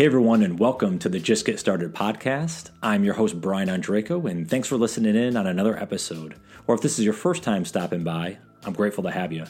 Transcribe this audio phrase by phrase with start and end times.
[0.00, 2.70] Hey everyone, and welcome to the Just Get Started podcast.
[2.82, 6.36] I'm your host, Brian Andreco, and thanks for listening in on another episode.
[6.66, 9.44] Or if this is your first time stopping by, I'm grateful to have you.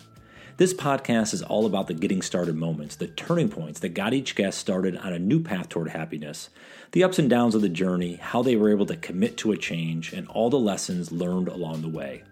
[0.56, 4.34] This podcast is all about the getting started moments, the turning points that got each
[4.34, 6.50] guest started on a new path toward happiness,
[6.90, 9.56] the ups and downs of the journey, how they were able to commit to a
[9.56, 12.24] change, and all the lessons learned along the way.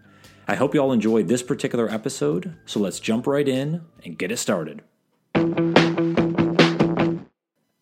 [0.48, 4.32] I hope you all enjoyed this particular episode, so let's jump right in and get
[4.32, 4.82] it started.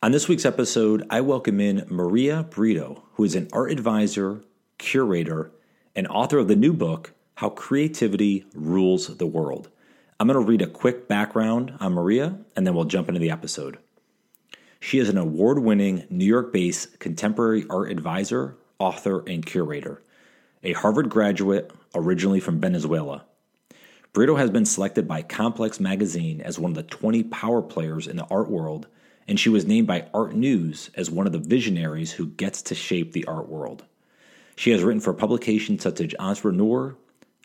[0.06, 4.40] On this week's episode, I welcome in Maria Brito, who is an art advisor,
[4.78, 5.50] curator,
[5.96, 9.68] and author of the new book, How Creativity Rules the World.
[10.20, 13.32] I'm going to read a quick background on Maria, and then we'll jump into the
[13.32, 13.78] episode.
[14.78, 20.04] She is an award winning New York based contemporary art advisor, author, and curator,
[20.62, 23.24] a Harvard graduate originally from Venezuela.
[24.12, 28.16] Brito has been selected by Complex Magazine as one of the 20 power players in
[28.16, 28.86] the art world
[29.28, 32.74] and she was named by Art News as one of the visionaries who gets to
[32.74, 33.84] shape the art world.
[34.56, 36.96] She has written for publications such as Entrepreneur,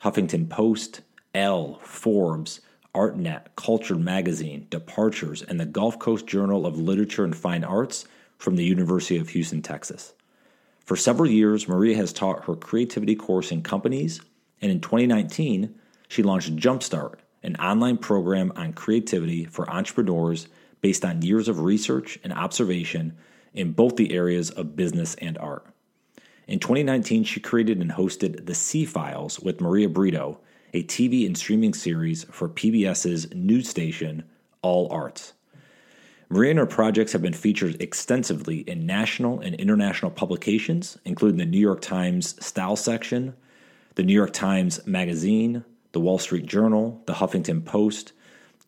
[0.03, 1.01] Huffington Post,
[1.33, 2.61] Elle, Forbes,
[2.93, 8.05] ArtNet, Culture Magazine, Departures, and the Gulf Coast Journal of Literature and Fine Arts
[8.37, 10.13] from the University of Houston, Texas.
[10.85, 14.19] For several years, Maria has taught her creativity course in companies,
[14.61, 15.73] and in 2019,
[16.09, 20.47] she launched Jumpstart, an online program on creativity for entrepreneurs
[20.81, 23.15] based on years of research and observation
[23.53, 25.65] in both the areas of business and art.
[26.47, 30.39] In 2019, she created and hosted The C Files with Maria Brito,
[30.73, 34.23] a TV and streaming series for PBS's news station,
[34.61, 35.33] All Arts.
[36.29, 41.45] Maria and her projects have been featured extensively in national and international publications, including the
[41.45, 43.35] New York Times Style section,
[43.95, 48.13] the New York Times Magazine, the Wall Street Journal, the Huffington Post,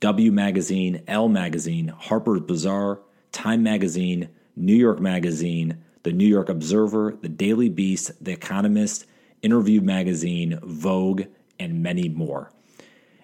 [0.03, 3.00] W Magazine, L Magazine, Harper's Bazaar,
[3.31, 9.06] Time Magazine, New York Magazine, the New York Observer, the Daily Beast, The Economist,
[9.42, 11.22] Interview Magazine, Vogue,
[11.58, 12.52] and many more.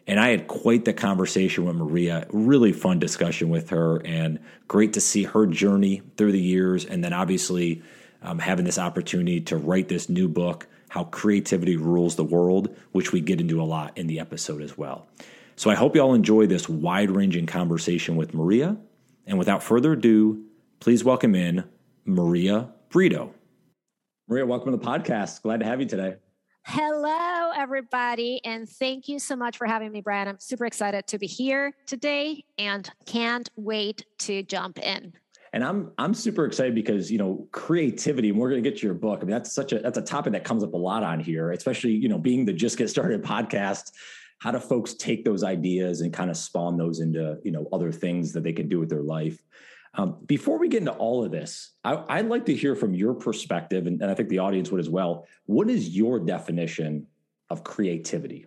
[0.07, 4.39] And I had quite the conversation with Maria, really fun discussion with her, and
[4.69, 6.85] great to see her journey through the years.
[6.85, 7.83] And then obviously
[8.21, 13.11] um, having this opportunity to write this new book, How Creativity Rules the World, which
[13.11, 15.09] we get into a lot in the episode as well.
[15.59, 18.77] So I hope you all enjoy this wide ranging conversation with Maria.
[19.27, 20.45] And without further ado,
[20.79, 21.65] please welcome in
[22.05, 23.33] Maria Brito.
[24.29, 25.41] Maria, welcome to the podcast.
[25.41, 26.15] Glad to have you today.
[26.65, 30.29] Hello, everybody, and thank you so much for having me, Brian.
[30.29, 35.11] I'm super excited to be here today and can't wait to jump in.
[35.51, 38.87] And I'm I'm super excited because you know creativity, and we're going to get to
[38.87, 39.19] your book.
[39.21, 41.51] I mean, that's such a that's a topic that comes up a lot on here,
[41.51, 43.91] especially you know being the Just Get Started podcast
[44.39, 47.91] how do folks take those ideas and kind of spawn those into you know other
[47.91, 49.41] things that they can do with their life?
[49.95, 53.15] Um, before we get into all of this I, would like to hear from your
[53.15, 55.27] perspective and, and i think the audience would as well.
[55.45, 57.07] What is your definition
[57.49, 58.45] of creativity?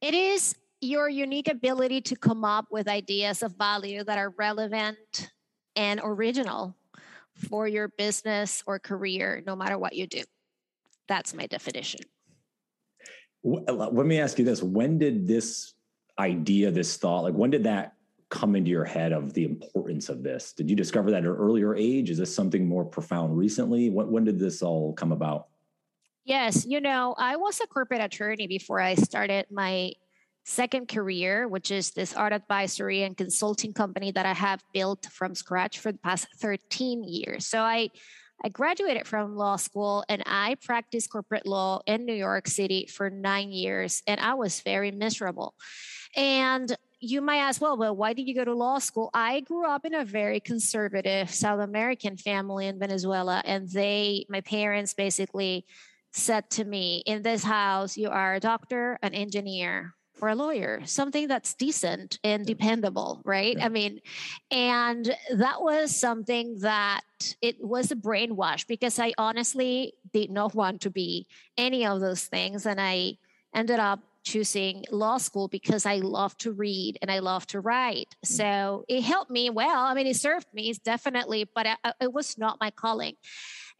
[0.00, 5.30] It is your unique ability to come up with ideas of value that are relevant
[5.74, 6.76] and original
[7.34, 10.22] for your business or career no matter what you do.
[11.08, 12.00] That's my definition
[13.44, 14.62] let me ask you this.
[14.62, 15.74] When did this
[16.18, 17.94] idea this thought like when did that
[18.28, 20.52] come into your head of the importance of this?
[20.52, 22.10] Did you discover that at an earlier age?
[22.10, 23.90] Is this something more profound recently?
[23.90, 25.48] When, when did this all come about?
[26.24, 26.64] Yes.
[26.64, 29.92] You know i was a corporate attorney before i started my
[30.44, 35.34] second career which is this art advisory and consulting company that i have built from
[35.34, 37.46] scratch for the past 13 years.
[37.46, 37.90] So i
[38.44, 43.08] I graduated from law school and I practiced corporate law in New York City for
[43.08, 45.54] nine years, and I was very miserable.
[46.16, 49.10] And you might ask, well, well, why did you go to law school?
[49.14, 54.40] I grew up in a very conservative South American family in Venezuela, and they, my
[54.40, 55.64] parents basically
[56.12, 60.80] said to me, in this house, you are a doctor, an engineer, or a lawyer,
[60.84, 63.56] something that's decent and dependable, right?
[63.58, 63.66] Yeah.
[63.66, 64.00] I mean,
[64.52, 67.00] and that was something that
[67.42, 71.26] it was a brainwash because I honestly did not want to be
[71.58, 72.66] any of those things.
[72.66, 73.18] And I
[73.52, 78.14] ended up choosing law school because I love to read and I love to write.
[78.24, 78.28] Mm.
[78.28, 79.80] So it helped me well.
[79.84, 81.66] I mean, it served me definitely, but
[82.00, 83.14] it was not my calling.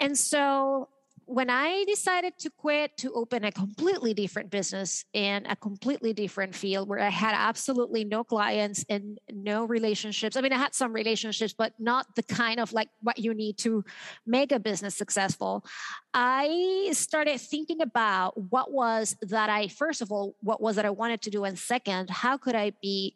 [0.01, 0.89] And so
[1.27, 6.55] when I decided to quit to open a completely different business in a completely different
[6.55, 10.37] field where I had absolutely no clients and no relationships.
[10.37, 13.59] I mean, I had some relationships, but not the kind of like what you need
[13.59, 13.85] to
[14.27, 15.65] make a business successful.
[16.13, 20.91] I started thinking about what was that I, first of all, what was that I
[20.91, 21.45] wanted to do?
[21.45, 23.15] And second, how could I be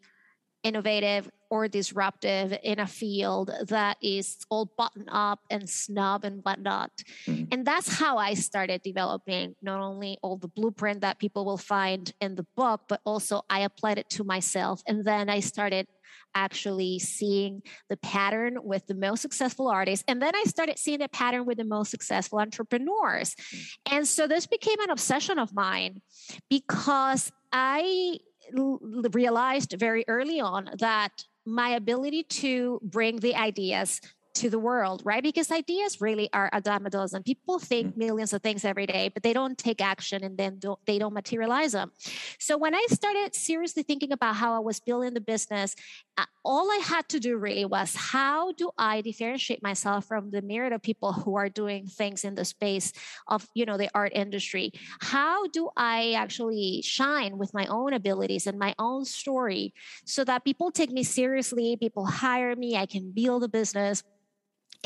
[0.66, 6.90] innovative or disruptive in a field that is all button up and snub and whatnot.
[7.26, 7.44] Mm-hmm.
[7.52, 12.12] And that's how I started developing not only all the blueprint that people will find
[12.20, 14.82] in the book, but also I applied it to myself.
[14.88, 15.86] And then I started
[16.34, 20.04] actually seeing the pattern with the most successful artists.
[20.08, 23.34] And then I started seeing the pattern with the most successful entrepreneurs.
[23.34, 23.96] Mm-hmm.
[23.96, 26.02] And so this became an obsession of mine
[26.50, 28.18] because I
[28.52, 34.00] realized very early on that my ability to bring the ideas
[34.36, 35.22] to the world, right?
[35.22, 37.22] Because ideas really are a dime a dozen.
[37.22, 37.96] People think mm.
[37.96, 41.14] millions of things every day, but they don't take action and then don't, they don't
[41.14, 41.90] materialize them.
[42.38, 45.74] So when I started seriously thinking about how I was building the business,
[46.18, 50.42] uh, all I had to do really was how do I differentiate myself from the
[50.42, 52.92] myriad of people who are doing things in the space
[53.28, 54.72] of, you know, the art industry?
[55.00, 59.72] How do I actually shine with my own abilities and my own story
[60.04, 64.02] so that people take me seriously, people hire me, I can build a business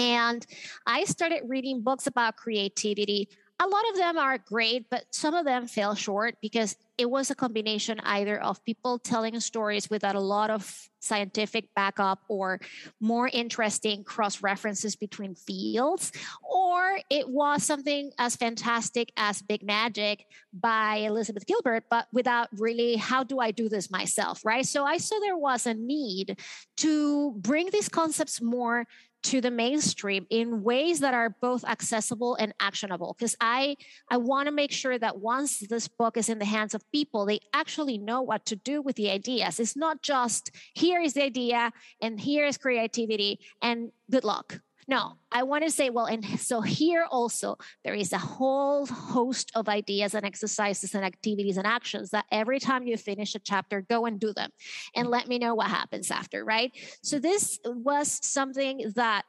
[0.01, 0.47] and
[0.87, 3.29] I started reading books about creativity.
[3.63, 7.31] A lot of them are great, but some of them fell short because it was
[7.31, 12.61] a combination either of people telling stories without a lot of scientific backup or
[13.01, 16.13] more interesting cross references between fields,
[16.43, 20.25] or it was something as fantastic as Big Magic
[20.55, 24.65] by Elizabeth Gilbert, but without really how do I do this myself, right?
[24.65, 26.39] So I saw there was a need
[26.79, 28.87] to bring these concepts more
[29.23, 33.15] to the mainstream in ways that are both accessible and actionable.
[33.19, 33.77] Because i
[34.11, 37.27] i want to make sure that once this book is in the hands of people
[37.27, 39.61] they actually know what to do with the ideas.
[39.61, 45.13] It's not just here is the idea and here is creativity and good luck no,
[45.31, 49.69] I want to say, well, and so here also, there is a whole host of
[49.69, 54.07] ideas and exercises and activities and actions that every time you finish a chapter, go
[54.07, 54.51] and do them
[54.97, 56.73] and let me know what happens after, right?
[57.05, 59.27] So this was something that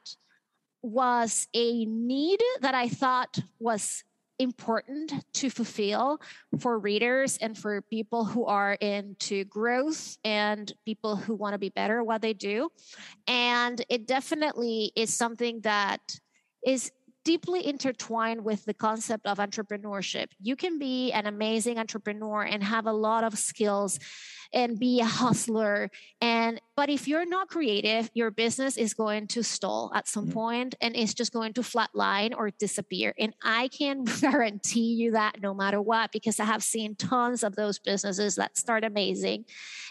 [0.82, 4.02] was a need that I thought was
[4.42, 6.20] important to fulfill
[6.58, 11.70] for readers and for people who are into growth and people who want to be
[11.70, 12.70] better at what they do.
[13.26, 16.00] And it definitely is something that
[16.64, 16.90] is
[17.24, 20.26] deeply intertwined with the concept of entrepreneurship.
[20.40, 23.98] You can be an amazing entrepreneur and have a lot of skills
[24.52, 25.90] and be a hustler
[26.20, 30.34] and but if you're not creative your business is going to stall at some mm-hmm.
[30.34, 35.40] point and it's just going to flatline or disappear and i can guarantee you that
[35.40, 39.44] no matter what because i have seen tons of those businesses that start amazing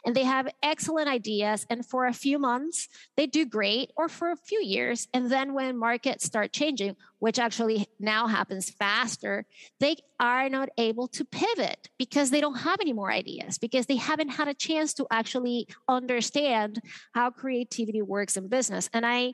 [0.05, 2.87] and they have excellent ideas and for a few months
[3.17, 7.37] they do great or for a few years and then when markets start changing which
[7.37, 9.45] actually now happens faster
[9.79, 13.95] they are not able to pivot because they don't have any more ideas because they
[13.95, 16.81] haven't had a chance to actually understand
[17.13, 19.33] how creativity works in business and i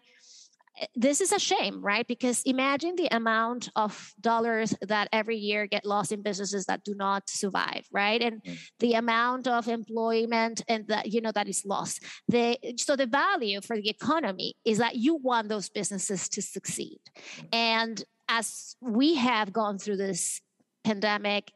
[0.96, 2.08] this is a shame, right?
[2.08, 6.94] Because imagine the amount of dollars that every year get lost in businesses that do
[6.94, 8.22] not survive, right?
[8.22, 8.60] And mm.
[8.80, 12.04] the amount of employment and that you know that is lost.
[12.28, 17.00] The so the value for the economy is that you want those businesses to succeed.
[17.38, 17.48] Mm.
[17.54, 20.42] And as we have gone through this
[20.84, 21.52] pandemic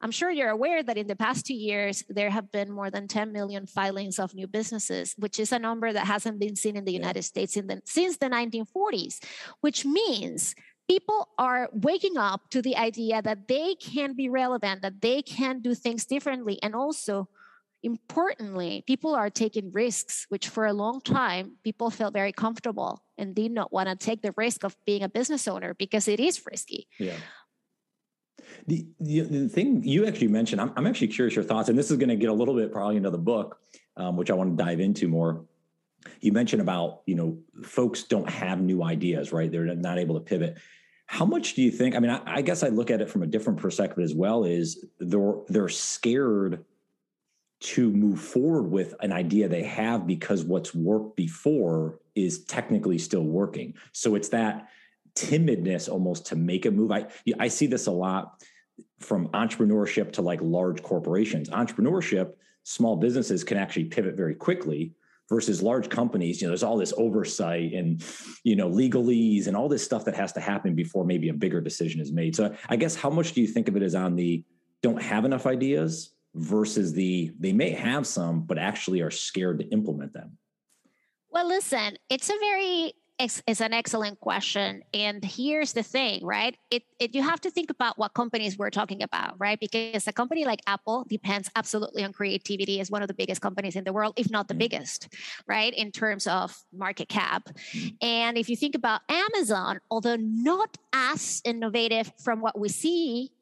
[0.00, 3.08] I'm sure you're aware that in the past two years, there have been more than
[3.08, 6.84] 10 million filings of new businesses, which is a number that hasn't been seen in
[6.84, 9.22] the United States in the, since the 1940s,
[9.60, 10.54] which means
[10.88, 15.60] people are waking up to the idea that they can be relevant, that they can
[15.60, 16.58] do things differently.
[16.62, 17.28] And also,
[17.82, 23.34] importantly, people are taking risks, which for a long time, people felt very comfortable and
[23.34, 26.42] did not want to take the risk of being a business owner because it is
[26.44, 26.86] risky.
[26.98, 27.16] Yeah.
[28.66, 31.90] The, the, the thing you actually mentioned, I'm, I'm actually curious your thoughts, and this
[31.90, 33.58] is going to get a little bit probably into the book,
[33.96, 35.44] um, which I want to dive into more.
[36.20, 39.50] You mentioned about you know folks don't have new ideas, right?
[39.50, 40.58] They're not able to pivot.
[41.06, 41.94] How much do you think?
[41.94, 44.44] I mean, I, I guess I look at it from a different perspective as well.
[44.44, 46.64] Is they're they're scared
[47.58, 53.24] to move forward with an idea they have because what's worked before is technically still
[53.24, 53.74] working.
[53.92, 54.68] So it's that
[55.16, 56.92] timidness almost to make a move.
[56.92, 57.06] I
[57.38, 58.42] I see this a lot
[59.00, 61.48] from entrepreneurship to like large corporations.
[61.50, 64.92] Entrepreneurship, small businesses can actually pivot very quickly
[65.28, 66.40] versus large companies.
[66.40, 68.04] You know, there's all this oversight and
[68.44, 71.60] you know legalese and all this stuff that has to happen before maybe a bigger
[71.60, 72.36] decision is made.
[72.36, 74.44] So I guess how much do you think of it as on the
[74.82, 79.68] don't have enough ideas versus the they may have some but actually are scared to
[79.70, 80.36] implement them?
[81.30, 84.82] Well, listen, it's a very it's, it's, an excellent question.
[84.92, 86.56] And here's the thing, right?
[86.70, 89.58] It, it, you have to think about what companies we're talking about, right?
[89.58, 93.74] Because a company like Apple depends absolutely on creativity as one of the biggest companies
[93.74, 94.58] in the world, if not the mm-hmm.
[94.58, 95.08] biggest,
[95.46, 95.72] right?
[95.72, 97.48] In terms of market cap.
[97.72, 97.88] Mm-hmm.
[98.02, 103.32] And if you think about Amazon, although not as innovative from what we see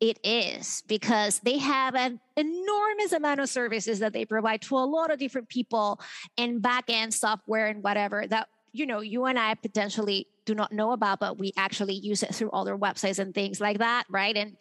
[0.00, 4.80] it is because they have an enormous amount of services that they provide to a
[4.80, 6.00] lot of different people
[6.36, 10.72] and back end software and whatever that you know you and i potentially do not
[10.72, 14.36] know about but we actually use it through other websites and things like that right?
[14.36, 14.56] And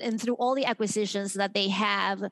[0.00, 2.22] and through all the acquisitions that they have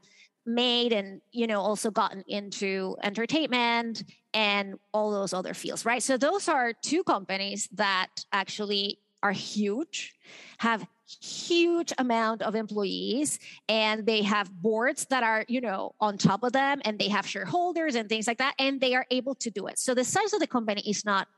[0.46, 6.02] made and you know also gotten into entertainment and all those other fields right?
[6.02, 10.14] So those are two companies that actually are huge
[10.58, 10.86] have
[11.22, 16.52] huge amount of employees and they have boards that are you know on top of
[16.52, 19.66] them and they have shareholders and things like that and they are able to do
[19.66, 19.78] it.
[19.78, 21.28] So the size of the company is not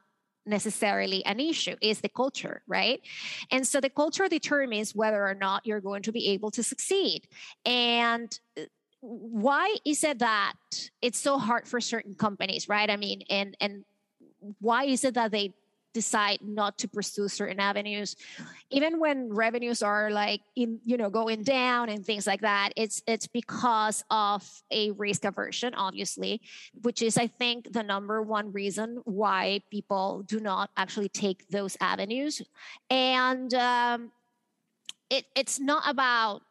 [0.48, 3.00] necessarily an issue is the culture right?
[3.50, 7.26] And so the culture determines whether or not you're going to be able to succeed.
[7.64, 8.62] And uh,
[9.00, 10.54] why is it that
[11.02, 12.88] it's so hard for certain companies right?
[12.88, 13.84] I mean and and
[14.60, 15.54] why is it that they
[16.00, 18.16] decide not to pursue certain avenues.
[18.70, 23.02] Even when revenues are like in you know going down and things like that it's
[23.06, 26.40] it's because of a risk aversion obviously
[26.82, 31.76] which is i think the number one reason why people do not actually take those
[31.80, 32.42] avenues.
[32.90, 34.12] And um,
[35.10, 36.42] it, it's not about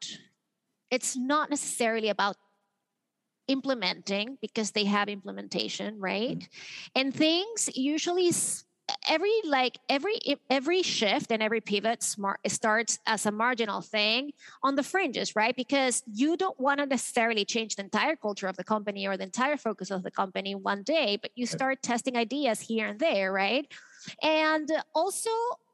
[0.92, 2.38] it's not necessarily about
[3.48, 6.40] implementing because they have implementation right?
[6.40, 7.00] Mm-hmm.
[7.00, 8.32] and things usually
[9.07, 10.19] every like every
[10.50, 14.31] every shift and every pivot smart starts as a marginal thing
[14.63, 15.55] on the fringes right?
[15.55, 19.24] Because you don't want to necessarily change the entire culture of the company or the
[19.24, 23.31] entire focus of the company one day but you start testing ideas here and there
[23.31, 23.71] right?
[24.21, 25.29] And also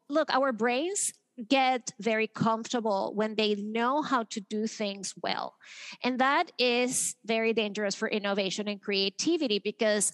[0.09, 1.13] look our brains
[1.47, 5.55] get very comfortable when they know how to do things well.
[6.03, 10.13] And that is very dangerous for innovation and creativity because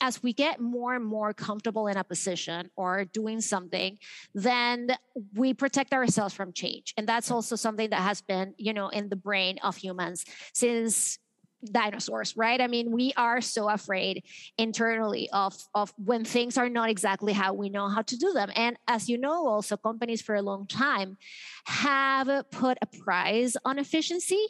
[0.00, 3.98] as we get more and more comfortable in a position or doing something
[4.34, 4.88] then
[5.34, 6.94] we protect ourselves from change.
[6.96, 11.18] And that's also something that has been you know in the brain of humans since
[11.64, 12.60] dinosaurs right?
[12.60, 14.24] I mean we are so afraid
[14.58, 18.50] internally of of when things are not exactly how we know how to do them.
[18.56, 21.18] And as you know also companies for a long time
[21.66, 24.44] have put a price on efficiency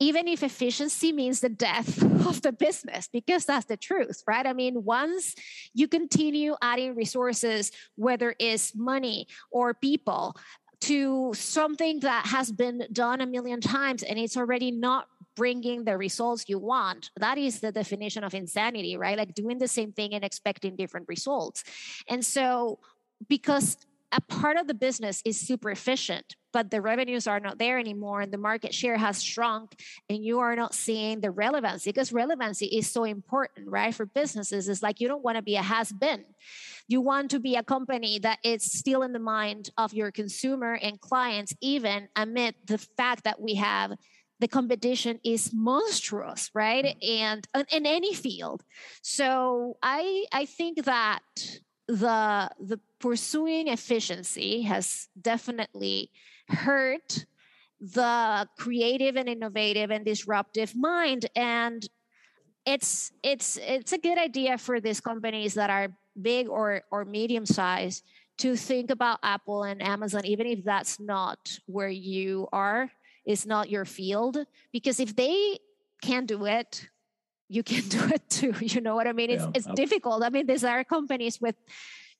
[0.00, 4.46] even if efficiency means the death of the business, because that's the truth, right?
[4.46, 5.34] I mean, once
[5.74, 10.36] you continue adding resources, whether it's money or people,
[10.80, 15.96] to something that has been done a million times and it's already not bringing the
[15.96, 20.14] results you want that is the definition of insanity right like doing the same thing
[20.14, 21.64] and expecting different results
[22.08, 22.78] and so
[23.28, 23.76] because
[24.12, 28.20] a part of the business is super efficient but the revenues are not there anymore
[28.20, 32.66] and the market share has shrunk and you are not seeing the relevancy because relevancy
[32.66, 34.68] is so important right for businesses.
[34.68, 36.24] It's like you don't want to be a has been
[36.88, 40.78] you want to be a company that is still in the mind of your consumer
[40.80, 43.92] and clients even amid the fact that we have
[44.40, 47.20] the competition is monstrous right mm.
[47.20, 48.62] and in any field.
[49.02, 51.20] So i i think that
[51.88, 56.10] the the pursuing efficiency has definitely
[56.48, 57.26] hurt
[57.80, 61.26] the creative and innovative and disruptive mind.
[61.34, 61.86] And
[62.66, 65.88] it's it's it's a good idea for these companies that are
[66.20, 68.02] big or or medium size
[68.36, 72.90] to think about apple and amazon even if that's not where you are
[73.28, 74.38] is not your field.
[74.72, 75.58] Because if they
[76.02, 76.88] can do it
[77.48, 79.30] you can do it too you know what i mean?
[79.30, 80.22] It's, yeah, it's difficult.
[80.22, 81.56] I mean these are companies with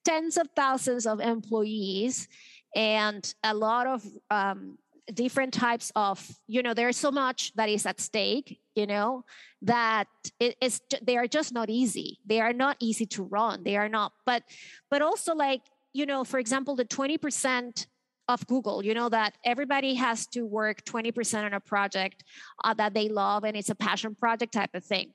[0.05, 2.29] tens of thousands of employees
[2.75, 4.79] and a lot of um,
[5.13, 9.25] different types of you know there's so much that is at stake you know
[9.63, 10.07] that
[10.39, 12.19] it is they are just not easy.
[12.25, 13.65] They are not easy to run.
[13.65, 14.43] They are not but
[14.91, 17.87] but also like you know for example the 20%
[18.29, 22.25] of google you know that everybody has to work 20% on a project
[22.65, 25.13] uh, that they love and it's a passion project type of thing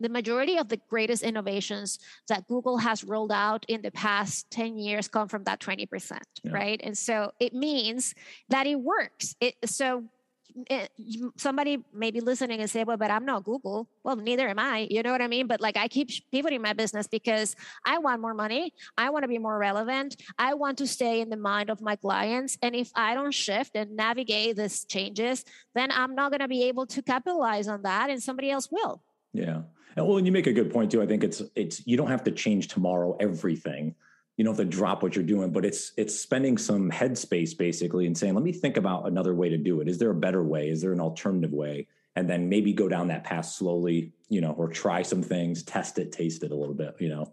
[0.00, 4.76] the majority of the greatest innovations that Google has rolled out in the past 10
[4.76, 6.52] years come from that 20%, yeah.
[6.52, 6.80] right?
[6.82, 8.14] And so it means
[8.48, 9.36] that it works.
[9.40, 10.04] It, so
[10.70, 10.86] Eh,
[11.36, 13.88] somebody may be listening and say, well, but I'm not Google.
[14.04, 14.86] Well, neither am I.
[14.88, 15.48] You know what I mean?
[15.48, 18.72] But like I keep pivoting my business because I want more money.
[18.96, 20.16] I want to be more relevant.
[20.38, 22.56] I want to stay in the mind of my clients.
[22.62, 25.44] And if I don't shift and navigate these changes,
[25.74, 29.02] then I'm not going to be able to capitalize on that and somebody else will.
[29.32, 29.62] Yeah.
[29.96, 31.02] And well, and you make a good point too.
[31.02, 33.94] I think it's it's you don't have to change tomorrow everything,
[34.36, 38.06] you don't have to drop what you're doing, but it's it's spending some headspace basically
[38.06, 39.88] and saying, let me think about another way to do it.
[39.88, 40.68] Is there a better way?
[40.68, 41.86] Is there an alternative way?
[42.16, 45.98] And then maybe go down that path slowly, you know, or try some things, test
[45.98, 47.32] it, taste it a little bit, you know.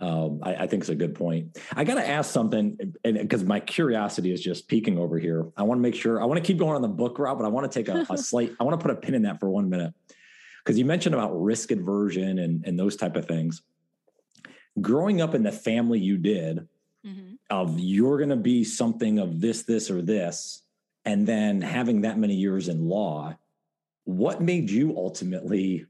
[0.00, 1.58] Um, I, I, think it's a good point.
[1.74, 5.50] I got to ask something, and because my curiosity is just peeking over here.
[5.56, 7.44] I want to make sure I want to keep going on the book route, but
[7.44, 8.54] I want to take a, a slight.
[8.60, 9.92] I want to put a pin in that for one minute
[10.62, 13.62] because you mentioned about risk aversion and and those type of things
[14.80, 16.68] growing up in the family you did
[17.04, 17.34] mm-hmm.
[17.50, 20.62] of you're going to be something of this, this, or this,
[21.04, 23.36] and then having that many years in law,
[24.04, 25.86] what made you ultimately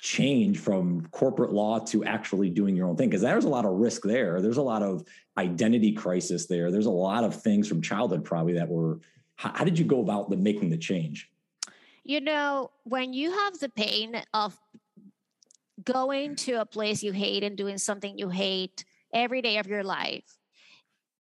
[0.00, 3.08] change from corporate law to actually doing your own thing?
[3.08, 4.40] Because there's a lot of risk there.
[4.40, 5.04] There's a lot of
[5.38, 6.70] identity crisis there.
[6.70, 9.00] There's a lot of things from childhood probably that were.
[9.36, 11.30] How, how did you go about the making the change?
[12.04, 14.58] You know, when you have the pain of
[15.84, 19.84] going to a place you hate and doing something you hate every day of your
[19.84, 20.24] life.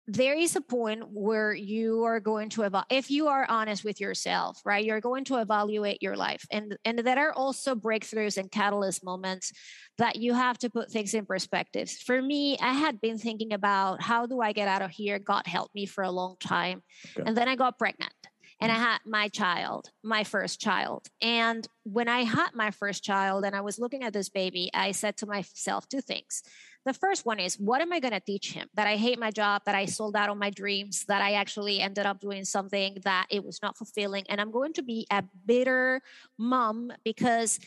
[0.07, 4.01] There is a point where you are going to evaluate if you are honest with
[4.01, 8.51] yourself right you're going to evaluate your life and and there are also breakthroughs and
[8.51, 9.53] catalyst moments
[9.99, 11.89] that you have to put things in perspective.
[11.89, 15.47] For me i had been thinking about how do i get out of here god
[15.47, 16.83] helped me for a long time
[17.17, 17.23] okay.
[17.25, 18.13] and then i got pregnant
[18.61, 18.79] and I mm.
[18.79, 21.09] had my child, my first child.
[21.23, 24.93] And when I had my first child and I was looking at this baby, I
[24.93, 26.43] said to myself two things.
[26.87, 28.69] The first one is, what am I going to teach him?
[28.75, 31.81] That I hate my job, that I sold out on my dreams, that I actually
[31.81, 34.25] ended up doing something that it was not fulfilling.
[34.29, 36.01] And I'm going to be a bitter
[36.39, 37.59] mom because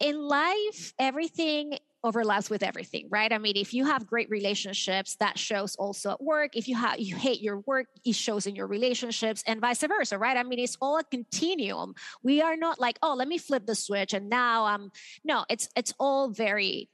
[0.00, 3.32] in life, everything overlaps with everything right?
[3.32, 6.56] I mean if you have great relationships that shows also at work.
[6.56, 10.18] If you have you hate your work it shows in your relationships and vice versa
[10.18, 10.36] right?
[10.36, 11.94] I mean it's all a continuum.
[12.22, 14.90] We are not like oh let me flip the switch and now i'm
[15.24, 16.88] no it's it's all very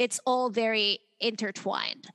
[0.00, 2.06] it's all very intertwined.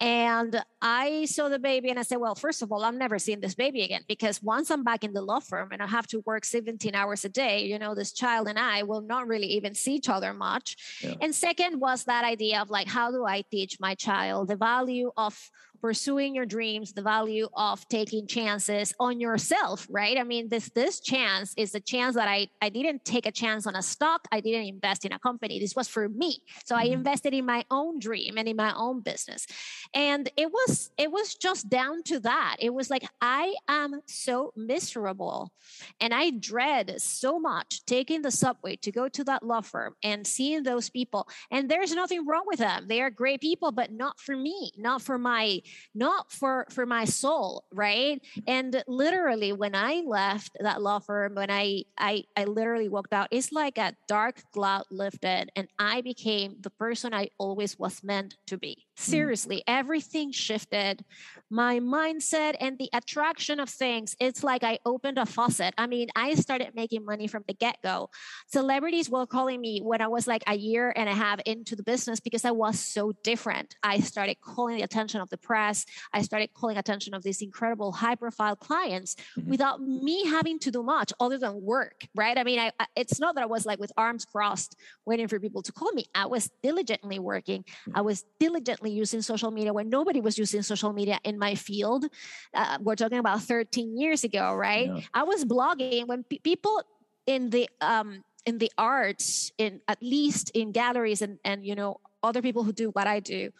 [0.00, 3.40] And I saw the baby and I said, well, first of all, I'm never seeing
[3.40, 6.22] this baby again because once I'm back in the law firm and I have to
[6.24, 9.74] work 17 hours a day, you know, this child and I will not really even
[9.74, 10.76] see each other much.
[11.02, 11.14] Yeah.
[11.20, 15.10] And second was that idea of like, how do I teach my child the value
[15.16, 15.36] of
[15.82, 20.16] pursuing your dreams, the value of taking chances on yourself, right?
[20.16, 23.66] I mean, this this chance is a chance that I I didn't take a chance
[23.66, 24.28] on a stock.
[24.30, 25.58] I didn't invest in a company.
[25.58, 26.38] This was for me.
[26.64, 26.94] So I mm-hmm.
[26.94, 29.46] invested in my own dream and in my own business.
[29.92, 32.56] And it was it was just down to that.
[32.60, 35.52] It was like I am so miserable
[36.00, 40.24] and I dread so much taking the subway to go to that law firm and
[40.24, 41.28] seeing those people.
[41.50, 42.86] And there's nothing wrong with them.
[42.86, 45.60] They are great people, but not for me, not for my
[45.94, 51.50] not for for my soul right and literally when i left that law firm when
[51.50, 56.56] i i i literally walked out it's like a dark cloud lifted and i became
[56.60, 58.86] the person i always was meant to be.
[59.02, 59.62] Seriously mm.
[59.66, 61.04] everything shifted.
[61.50, 65.74] My mindset and the attraction of things it's like i opened a faucet.
[65.76, 68.10] I mean i started making money from the get-go.
[68.46, 71.82] Celebrities were calling me when i was like a year and a half into the
[71.82, 73.76] business because i was so different.
[73.82, 75.84] I started calling the attention of the press.
[76.12, 79.50] I started calling attention of these incredible high profile clients mm-hmm.
[79.50, 82.38] without me having to do much other than work right?
[82.38, 85.62] I mean I, it's not that i was like with arms crossed waiting for people
[85.62, 86.06] to call me.
[86.14, 87.62] I was diligently working.
[87.62, 87.98] Mm-hmm.
[87.98, 92.06] i was diligently using social media when nobody was using social media in my field.
[92.54, 94.88] Uh, we're talking about 13 years ago, right?
[94.88, 95.00] Yeah.
[95.14, 96.82] I was blogging when pe- people
[97.26, 102.00] in the um, in the arts, in at least in galleries and and you know
[102.22, 103.50] other people who do what I do,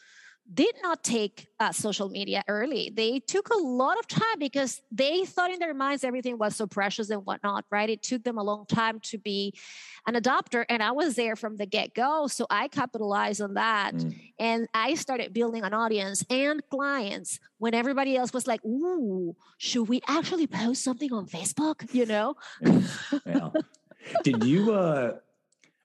[0.52, 2.92] did not take uh, social media early.
[2.94, 6.66] They took a lot of time because they thought in their minds everything was so
[6.66, 7.88] precious and whatnot, right?
[7.88, 9.54] It took them a long time to be
[10.06, 12.26] an adopter, and I was there from the get go.
[12.26, 14.14] So I capitalized on that mm.
[14.38, 19.88] and I started building an audience and clients when everybody else was like, Ooh, should
[19.88, 21.92] we actually post something on Facebook?
[21.94, 22.34] You know?
[22.62, 22.80] yeah.
[23.26, 23.48] yeah.
[24.24, 25.18] Did you, uh,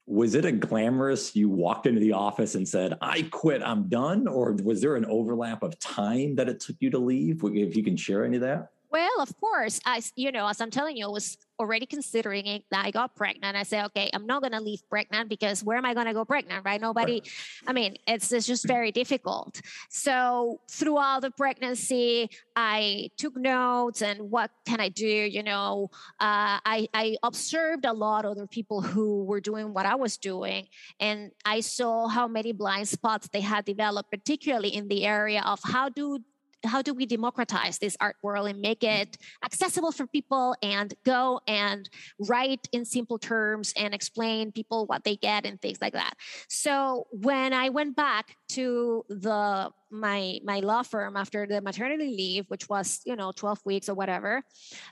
[0.07, 4.25] was it a glamorous you walked into the office and said i quit i'm done
[4.25, 7.41] or was there an overlap of time that it took you to leave?
[7.43, 10.71] If you can share any of that well of course as you know as i'm
[10.71, 12.63] telling you I was already considering it.
[12.71, 13.55] That I got pregnant.
[13.55, 16.13] I said, okay, I'm not going to leave pregnant because where am I going to
[16.13, 16.65] go pregnant?
[16.65, 16.79] Right?
[16.79, 17.23] Nobody.
[17.65, 19.61] I mean, it's, it's just very difficult.
[19.89, 25.07] So throughout the pregnancy, I took notes and what can I do?
[25.07, 29.85] You know, uh, I, I observed a lot of other people who were doing what
[29.85, 30.67] I was doing.
[30.99, 35.59] And I saw how many blind spots they had developed, particularly in the area of
[35.63, 36.19] how do
[36.67, 41.39] how do we democratize this art world and make it accessible for people and go
[41.47, 46.13] and write in simple terms and explain people what they get and things like that.
[46.47, 52.45] So when I went back to the my my law firm after the maternity leave,
[52.49, 54.43] which was you know 12 weeks or whatever,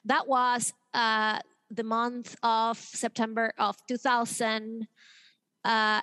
[0.05, 4.87] that was uh, the month of September of 2008,
[5.65, 6.01] uh,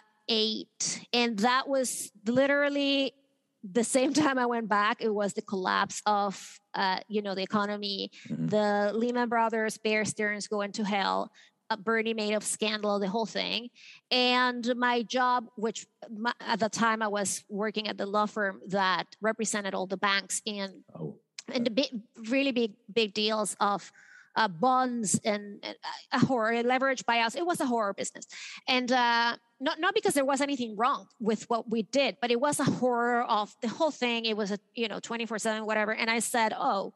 [1.12, 3.14] and that was literally
[3.62, 7.42] the same time I went back, it was the collapse of, uh, you know, the
[7.42, 8.46] economy, mm-hmm.
[8.46, 11.30] the Lehman Brothers, Bear Stearns going to hell,
[11.70, 13.70] uh, Bernie Madoff scandal, the whole thing.
[14.10, 18.60] And my job, which my, at the time I was working at the law firm
[18.68, 21.16] that represented all the banks in, oh.
[21.52, 21.88] and the big,
[22.28, 23.90] really big, big deals of
[24.36, 25.76] uh, bonds and, and
[26.12, 27.36] a horror leverage buyouts.
[27.36, 28.26] It was a horror business,
[28.66, 32.40] and uh, not not because there was anything wrong with what we did, but it
[32.40, 34.24] was a horror of the whole thing.
[34.24, 35.94] It was a you know twenty four seven whatever.
[35.94, 36.94] And I said, oh,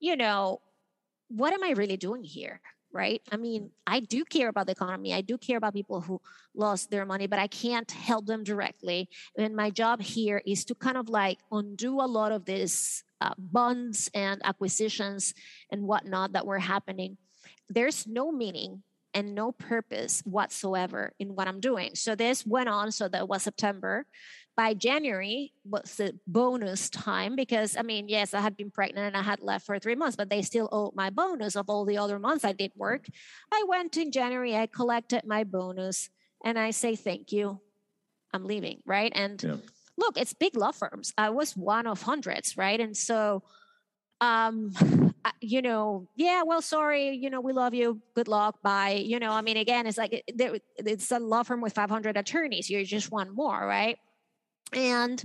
[0.00, 0.60] you know,
[1.28, 2.60] what am I really doing here?
[2.92, 3.20] Right?
[3.30, 5.12] I mean, I do care about the economy.
[5.12, 6.18] I do care about people who
[6.54, 9.10] lost their money, but I can't help them directly.
[9.36, 13.34] And my job here is to kind of like undo a lot of these uh,
[13.36, 15.34] bonds and acquisitions
[15.70, 17.18] and whatnot that were happening.
[17.68, 18.82] There's no meaning
[19.16, 21.94] and no purpose whatsoever in what I'm doing.
[21.94, 22.92] So this went on.
[22.92, 24.04] So that was September.
[24.58, 29.16] By January was the bonus time because I mean, yes, I had been pregnant and
[29.16, 31.96] I had left for three months, but they still owed my bonus of all the
[31.96, 33.06] other months I did work.
[33.50, 36.10] I went in January, I collected my bonus,
[36.44, 37.60] and I say thank you.
[38.34, 39.12] I'm leaving, right?
[39.14, 39.56] And yeah.
[39.96, 41.14] look, it's big law firms.
[41.16, 42.80] I was one of hundreds, right?
[42.80, 43.44] And so
[44.20, 44.72] um
[45.40, 49.30] you know yeah well sorry you know we love you good luck bye you know
[49.32, 53.34] i mean again it's like it's a law firm with 500 attorneys you're just one
[53.34, 53.98] more right?
[54.72, 55.22] And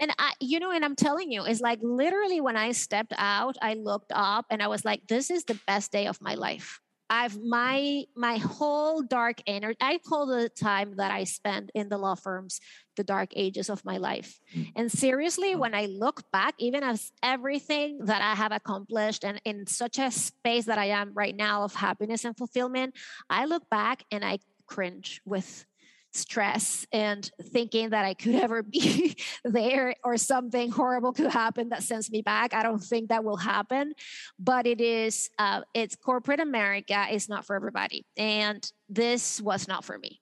[0.00, 3.56] and i you know and i'm telling you it's like literally when i stepped out
[3.62, 6.80] i looked up and i was like this is the best day of my life
[7.14, 9.76] I've my my whole dark energy.
[9.80, 12.60] I call the time that I spend in the law firms
[12.96, 14.40] the dark ages of my life.
[14.56, 14.72] Mm.
[14.74, 19.66] And seriously, when I look back, even as everything that I have accomplished and in
[19.68, 22.94] such a space that I am right now of happiness and fulfillment,
[23.30, 25.66] I look back and I cringe with
[26.14, 31.82] stress and thinking that I could ever be there or something horrible could happen that
[31.82, 32.54] sends me back.
[32.54, 33.94] I don't think that will happen,
[34.38, 37.06] but it is, uh, it's corporate America.
[37.10, 38.06] It's not for everybody.
[38.16, 40.20] And this was not for me.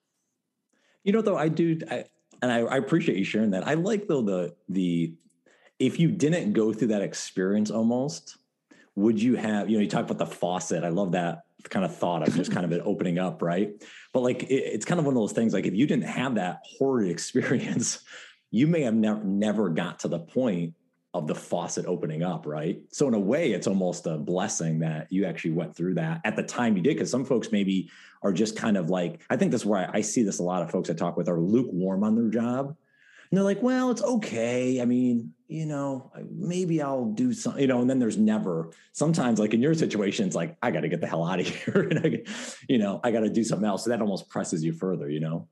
[1.03, 2.05] You know, though, I do, I,
[2.41, 3.67] and I, I appreciate you sharing that.
[3.67, 5.13] I like though the, the,
[5.79, 8.37] if you didn't go through that experience almost,
[8.95, 10.83] would you have, you know, you talk about the faucet.
[10.83, 13.71] I love that kind of thought of just kind of it opening up, right?
[14.11, 15.53] But like it, it's kind of one of those things.
[15.53, 18.03] Like if you didn't have that horrid experience,
[18.51, 20.75] you may have never never got to the point
[21.13, 22.81] of the faucet opening up, right?
[22.91, 26.35] So in a way, it's almost a blessing that you actually went through that at
[26.35, 26.95] the time you did.
[26.95, 27.91] Because some folks maybe
[28.23, 30.39] are just kind of like, I think that's where I, I see this.
[30.39, 32.75] A lot of folks I talk with are lukewarm on their job,
[33.33, 34.79] and they're like, well, it's okay.
[34.79, 39.39] I mean, you know, maybe I'll do something, you know, and then there's never sometimes
[39.39, 41.87] like in your situation, it's like, I got to get the hell out of here.
[41.89, 42.31] and I,
[42.69, 43.85] you know, I got to do something else.
[43.85, 45.47] So that almost presses you further, you know?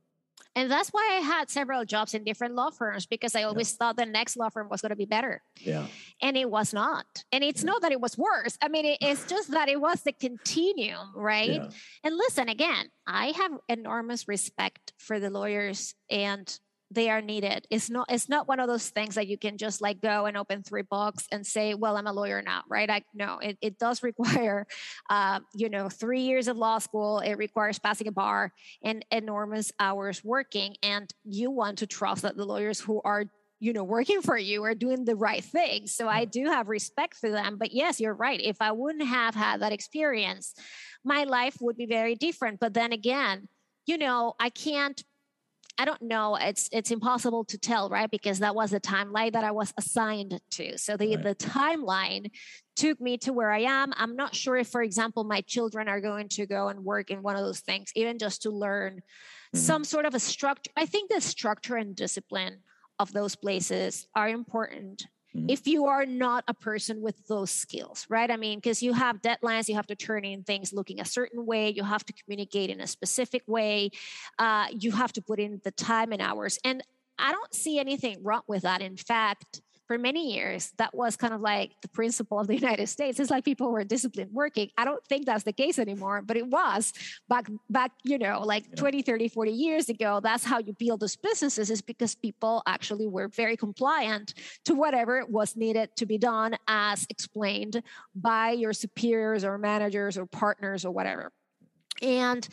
[0.55, 3.77] And that's why I had several jobs in different law firms because I always yeah.
[3.77, 5.41] thought the next law firm was going to be better.
[5.59, 5.87] Yeah.
[6.21, 7.07] And it was not.
[7.31, 7.71] And it's yeah.
[7.71, 8.59] not that it was worse.
[8.61, 11.49] I mean, it, it's just that it was the continuum, right?
[11.49, 11.69] Yeah.
[12.03, 16.59] And listen, again, I have enormous respect for the lawyers and
[16.91, 17.65] they are needed.
[17.69, 20.35] It's not it's not one of those things that you can just like go and
[20.35, 22.89] open three books and say well i'm a lawyer now right?
[22.89, 24.67] I no it, it does require
[25.09, 27.19] uh, you know three years of law school.
[27.19, 28.51] It requires passing a bar
[28.83, 33.25] and enormous hours working and you want to trust that the lawyers who are
[33.59, 35.87] you know working for you are doing the right thing.
[35.87, 38.41] So i do have respect for them but yes you're right.
[38.41, 40.53] If i wouldn't have had that experience
[41.03, 42.59] my life would be very different.
[42.59, 43.47] But then again
[43.87, 45.03] you know i can't
[45.77, 46.35] I don't know.
[46.35, 48.09] It's it's impossible to tell, right?
[48.09, 50.77] Because that was the timeline that I was assigned to.
[50.77, 51.23] So the right.
[51.23, 52.31] the timeline
[52.75, 53.93] took me to where I am.
[53.97, 57.21] I'm not sure if, for example, my children are going to go and work in
[57.21, 59.57] one of those things, even just to learn mm-hmm.
[59.57, 60.71] some sort of a structure.
[60.77, 62.59] I think the structure and discipline
[62.99, 65.49] of those places are important mm-hmm.
[65.49, 68.29] if you are not a person with those skills, right?
[68.29, 71.45] I mean, because you have deadlines, you have to turn in things looking a certain
[71.45, 73.91] way, you have to communicate in a specific way,
[74.39, 76.59] uh, you have to put in the time and hours.
[76.63, 76.83] And
[77.17, 78.81] I don't see anything wrong with that.
[78.81, 79.61] In fact,
[79.91, 83.19] for many years, that was kind of like the principle of the United States.
[83.19, 84.69] It's like people were disciplined working.
[84.77, 86.93] I don't think that's the case anymore, but it was
[87.27, 88.75] back, back, you know, like yeah.
[88.75, 90.21] 20, 30, 40 years ago.
[90.23, 95.25] That's how you build those businesses is because people actually were very compliant to whatever
[95.27, 97.83] was needed to be done as explained
[98.15, 101.33] by your superiors or managers or partners or whatever.
[102.01, 102.47] And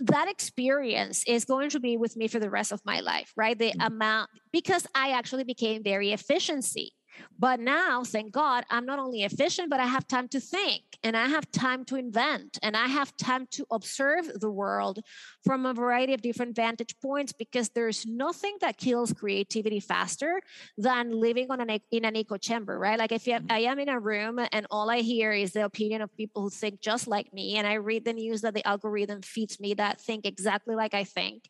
[0.00, 3.58] that experience is going to be with me for the rest of my life, right?
[3.58, 3.94] The mm-hmm.
[3.94, 6.92] amount, because I actually became very efficiency
[7.38, 11.16] but now, thank God, I'm not only efficient, but I have time to think and
[11.16, 15.00] I have time to invent and I have time to observe the world
[15.44, 20.40] from a variety of different vantage points because there's nothing that kills creativity faster
[20.78, 22.98] than living on an in an echo chamber, right?
[22.98, 23.46] Like if mm-hmm.
[23.50, 26.50] I am in a room and all I hear is the opinion of people who
[26.50, 30.00] think just like me and I read the news that the algorithm feeds me that
[30.00, 31.48] think exactly like I think,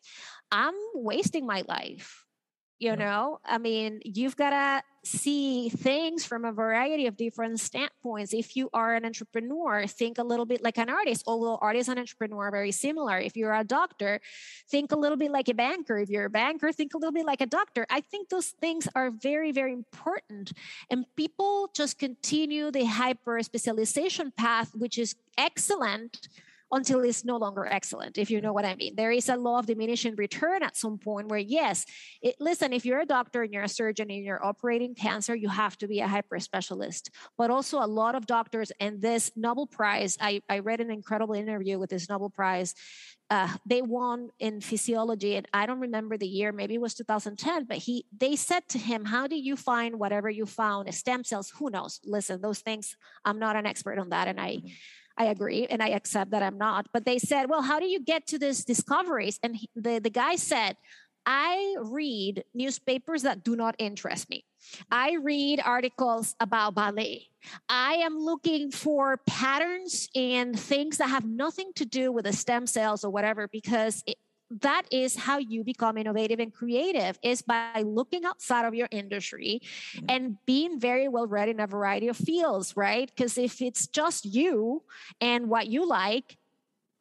[0.51, 2.24] I'm wasting my life
[2.79, 2.95] you yeah.
[2.95, 3.39] know?
[3.45, 8.33] I mean you've got to see things from a variety of different standpoints.
[8.33, 11.99] If you are an entrepreneur think a little bit like an artist although artist and
[11.99, 13.17] entrepreneur are very similar.
[13.19, 14.19] If you're a doctor
[14.69, 15.97] think a little bit like a banker.
[15.97, 17.85] If you're a banker think a little bit like a doctor.
[17.89, 20.53] I think those things are very very important.
[20.89, 26.27] And people just continue the hyper specialization path which is excellent
[26.71, 28.95] until it's no longer excellent, if you know what I mean.
[28.95, 31.85] There is a law of diminishing return at some point where, yes,
[32.21, 35.47] it, listen, if you're a doctor and you're a surgeon and you're operating cancer, you
[35.47, 37.11] have to be a hyper specialist.
[37.37, 41.35] But also, a lot of doctors, and this Nobel Prize, I, I read an incredible
[41.35, 42.73] interview with this Nobel Prize.
[43.29, 46.51] Uh, they won in physiology, and I don't remember the year.
[46.51, 47.65] Maybe it was 2010.
[47.65, 50.93] But he, they said to him, "How do you find whatever you found?
[50.93, 51.51] Stem cells?
[51.57, 51.99] Who knows?
[52.05, 52.95] Listen, those things.
[53.23, 54.61] I'm not an expert on that, and I."
[55.17, 56.87] I agree and I accept that I'm not.
[56.93, 59.39] But they said, well, how do you get to these discoveries?
[59.43, 60.75] And he, the, the guy said,
[61.25, 64.45] I read newspapers that do not interest me.
[64.91, 67.27] I read articles about ballet.
[67.67, 72.67] I am looking for patterns and things that have nothing to do with the stem
[72.67, 74.17] cells or whatever because it,
[74.49, 79.61] that is how you become innovative and creative is by looking outside of your industry
[79.95, 80.05] mm-hmm.
[80.09, 84.25] and being very well read in a variety of fields right because if it's just
[84.25, 84.83] you
[85.19, 86.37] and what you like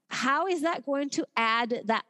[0.09, 2.05] how is that going to add that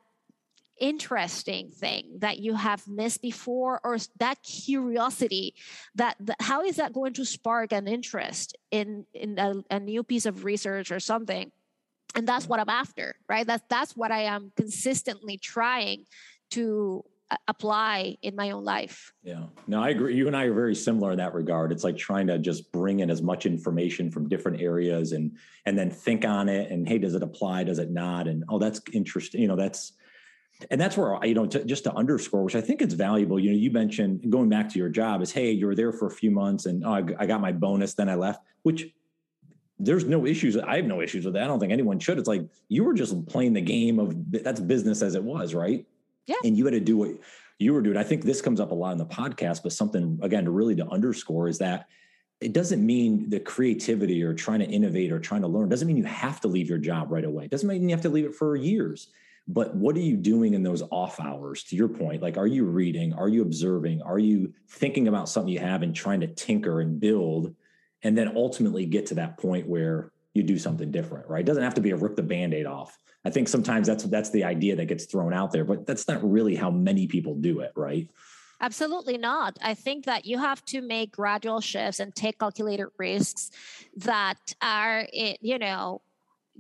[0.81, 5.55] interesting thing that you have missed before or that curiosity
[5.95, 10.03] that, that how is that going to spark an interest in in a, a new
[10.03, 11.53] piece of research or something
[12.15, 13.47] and that's what i'm after right?
[13.47, 16.05] That's that's what i am consistently trying
[16.51, 19.13] to uh, apply in my own life.
[19.23, 19.45] Yeah.
[19.67, 20.15] No i agree.
[20.15, 21.73] You and i are very similar in that regard.
[21.73, 25.79] It's like trying to just bring in as much information from different areas and and
[25.79, 27.65] then think on it and hey does it apply?
[27.65, 28.29] Does it not?
[28.29, 29.93] And oh that's interesting you know that's
[30.71, 33.51] and that's where you know to, just to underscore which i think it's valuable you
[33.51, 36.11] know you mentioned going back to your job is hey you were there for a
[36.11, 38.87] few months and oh, I, I got my bonus then i left which
[39.79, 40.57] there's no issues.
[40.57, 41.45] I have no issues with that.
[41.45, 42.19] I don't think anyone should.
[42.19, 45.85] It's like you were just playing the game of that's business as it was, right?
[46.27, 46.37] Yeah.
[46.45, 47.11] And you had to do what
[47.59, 47.97] you were doing.
[47.97, 50.77] I think this comes up a lot in the podcast, but something again to really
[50.77, 51.89] to underscore is that
[52.41, 55.97] it doesn't mean the creativity or trying to innovate or trying to learn doesn't mean
[55.97, 57.45] you have to leave your job right away.
[57.45, 59.09] It doesn't mean you have to leave it for years.
[59.47, 61.65] But what are you doing in those off hours?
[61.65, 63.13] To your point, like are you reading?
[63.13, 64.03] Are you observing?
[64.03, 67.55] Are you thinking about something you have and trying to tinker and build?
[68.05, 71.41] And then ultimately get to that point where you do something different, right?
[71.41, 72.97] It doesn't have to be a rip the band-aid off.
[73.25, 76.23] I think sometimes that's that's the idea that gets thrown out there, but that's not
[76.23, 78.09] really how many people do it, right?
[78.61, 79.59] Absolutely not.
[79.63, 83.51] I think that you have to make gradual shifts and take calculated risks
[83.97, 86.03] that are, you know,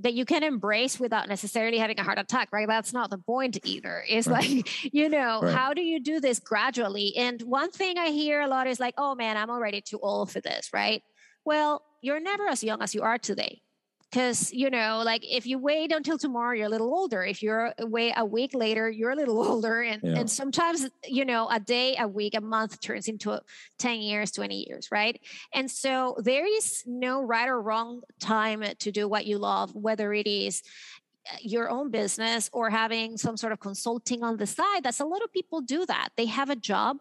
[0.01, 2.67] that you can embrace without necessarily having a heart attack, right?
[2.67, 4.03] That's not the point either.
[4.09, 4.49] It's right.
[4.49, 5.55] like, you know, right.
[5.55, 7.15] how do you do this gradually?
[7.17, 10.33] And one thing I hear a lot is like, oh man, I'm already too old
[10.33, 11.03] for this, right?
[11.45, 13.61] Well, you're never as young as you are today.
[14.11, 17.25] Because, you know, like if you wait until tomorrow, you're a little older.
[17.25, 19.83] If you're away a week later, you're a little older.
[19.83, 20.21] And, yeah.
[20.21, 23.41] and sometimes, you know, a day, a week, a month turns into
[23.79, 25.21] 10 years, 20 years, right?
[25.53, 30.15] And so there is no right or wrong time to do what you love, whether
[30.15, 30.63] it is
[31.33, 35.05] uh, your own business or having some sort of consulting on the side that's a
[35.07, 36.99] lot of people do that they have a job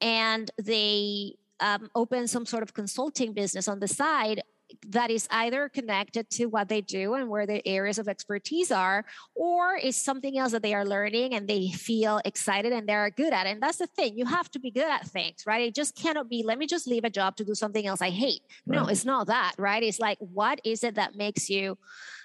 [0.00, 4.42] and they um, open some sort of consulting business on the side
[4.86, 9.04] that is either connected to what they do and where their areas of expertise are,
[9.34, 13.32] or is something else that they are learning and they feel excited and they're good
[13.32, 13.48] at.
[13.48, 15.62] And that's the thing, you have to be good at things, right?
[15.62, 18.10] It just cannot be, let me just leave a job to do something else I
[18.10, 18.42] hate.
[18.64, 18.76] Right.
[18.76, 19.82] No, it's not that, right?
[19.82, 21.76] It's like, what is it that makes you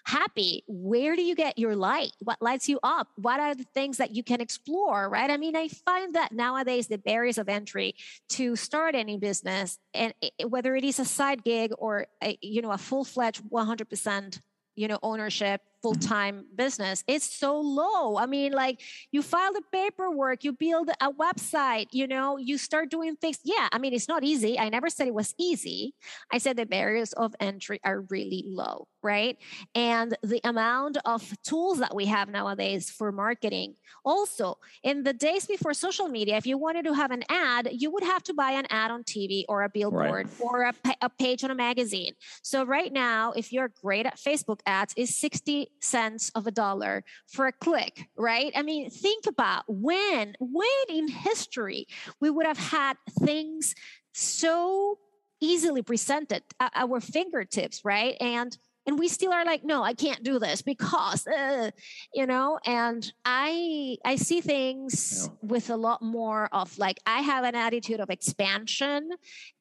[0.06, 3.98] happy where do you get your light what lights you up what are the things
[3.98, 7.96] that you can explore right i mean i find that nowadays the barriers of entry
[8.30, 10.14] to start any business and
[10.48, 14.40] whether it is a side gig or a, you know a full-fledged 100%
[14.76, 15.62] you know ownership.
[15.86, 16.56] Full-time mm-hmm.
[16.56, 18.18] business it's so low.
[18.18, 22.90] I mean like you file the paperwork you build a website you know you start
[22.90, 23.40] doing things.
[23.44, 24.58] Yeah i mean it's not easy.
[24.58, 25.94] I never said it was easy.
[26.32, 29.38] I said the barriers of entry are really low right?
[29.76, 33.76] And the amount of tools that we have nowadays for marketing.
[34.04, 37.92] Also in the days before social media if you wanted to have an ad you
[37.92, 40.42] would have to buy an ad on tv or a billboard right.
[40.42, 42.14] or a, a page on a magazine.
[42.42, 47.04] So right now if you're great at facebook ads is 60 cents of a dollar
[47.28, 48.52] for a click, right?
[48.56, 51.88] I mean, think about when, when in history
[52.20, 53.76] we would have had things
[54.14, 55.00] so
[55.42, 58.16] easily presented at our fingertips, right?
[58.20, 61.72] And and we still are like no i can't do this because uh,
[62.14, 65.38] you know and i i see things yeah.
[65.42, 69.12] with a lot more of like i have an attitude of expansion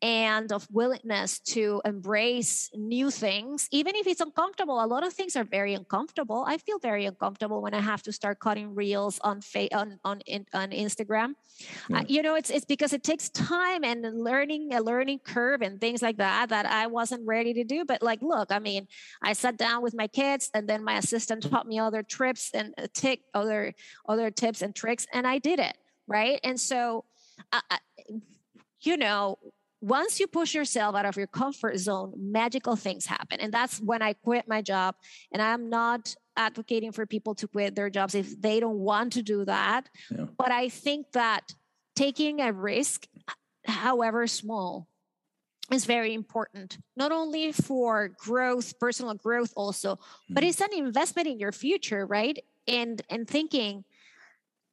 [0.03, 5.37] and of willingness to embrace new things even if it's uncomfortable a lot of things
[5.37, 9.41] are very uncomfortable i feel very uncomfortable when i have to start cutting reels on
[9.41, 11.35] fa- on on, in, on instagram
[11.89, 11.99] yeah.
[11.99, 15.81] uh, you know it's it's because it takes time and learning a learning curve and
[15.81, 18.87] things like that that i wasn't ready to do but like look i mean
[19.23, 22.75] I sat down with my kids, and then my assistant taught me other trips and
[22.79, 23.73] uh, tick other
[24.09, 26.41] other tips and tricks, and I did it right.
[26.45, 27.05] And so,
[27.53, 27.61] uh,
[28.83, 29.39] you know,
[29.81, 34.03] once you push yourself out of your comfort zone, magical things happen, and that's when
[34.03, 34.95] I quit my job.
[35.33, 39.23] And I'm not advocating for people to quit their jobs if they don't want to
[39.23, 40.27] do that, yeah.
[40.37, 41.55] but I think that
[41.95, 43.07] taking a risk,
[43.67, 44.89] however small,
[45.73, 49.99] is very important not only for growth personal growth also
[50.29, 50.51] but mm-hmm.
[50.51, 52.45] it's an investment in your future right?
[52.69, 53.85] And and thinking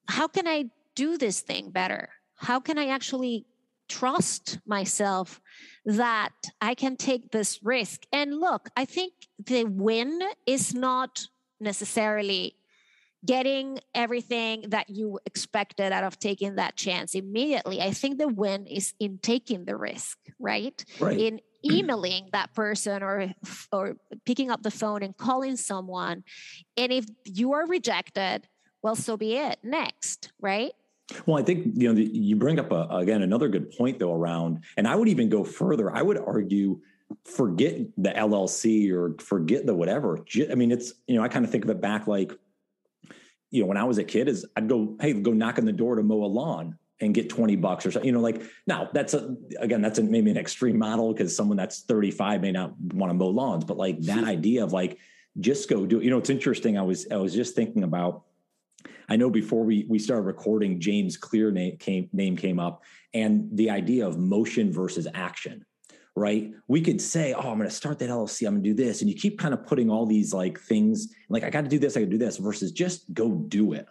[0.08, 2.10] how can i do this thing better?
[2.36, 3.46] How can i actually
[3.88, 5.42] trust myself
[5.86, 8.06] that i can take this risk?
[8.12, 9.14] And look i think
[9.46, 11.28] the win is not
[11.60, 12.56] necessarily
[13.26, 17.82] getting everything that you expected out of taking that chance immediately.
[17.82, 20.84] I think the win is in taking the risk, right?
[21.00, 21.20] right.
[21.20, 23.32] In emailing that person or
[23.72, 26.24] or picking up the phone and calling someone.
[26.78, 28.48] And if you are rejected,
[28.82, 29.60] well, so be it.
[29.64, 30.72] Next, right?
[31.26, 34.14] Well, I think you know the, you bring up a, again another good point though
[34.14, 35.96] around, and I would even go further.
[35.96, 36.80] I would argue
[37.26, 40.20] forget the LLC or forget the whatever.
[40.50, 42.32] I mean, it's you know I kind of think of it back like
[43.52, 45.72] you know, when I was a kid, is I'd go, hey, go knock on the
[45.72, 48.08] door to mow a lawn and get 20 bucks or something.
[48.08, 51.58] You know, like now that's a, again, that's a, maybe an extreme model because someone
[51.58, 54.98] that's 35 may not want to mow lawns, but like that idea of like,
[55.40, 56.04] just go do it.
[56.04, 56.78] You know, it's interesting.
[56.78, 58.24] I was, I was just thinking about,
[59.10, 62.84] I know before we, we started recording, James Clear name came, name came up
[63.14, 65.66] and the idea of motion versus action
[66.16, 66.52] right?
[66.68, 68.46] We could say, oh, I'm going to start that LLC.
[68.46, 69.02] I'm going to do this.
[69.02, 71.80] And you keep kind of putting all these like things like, I got to do
[71.80, 73.88] this, I got to do this versus just go do it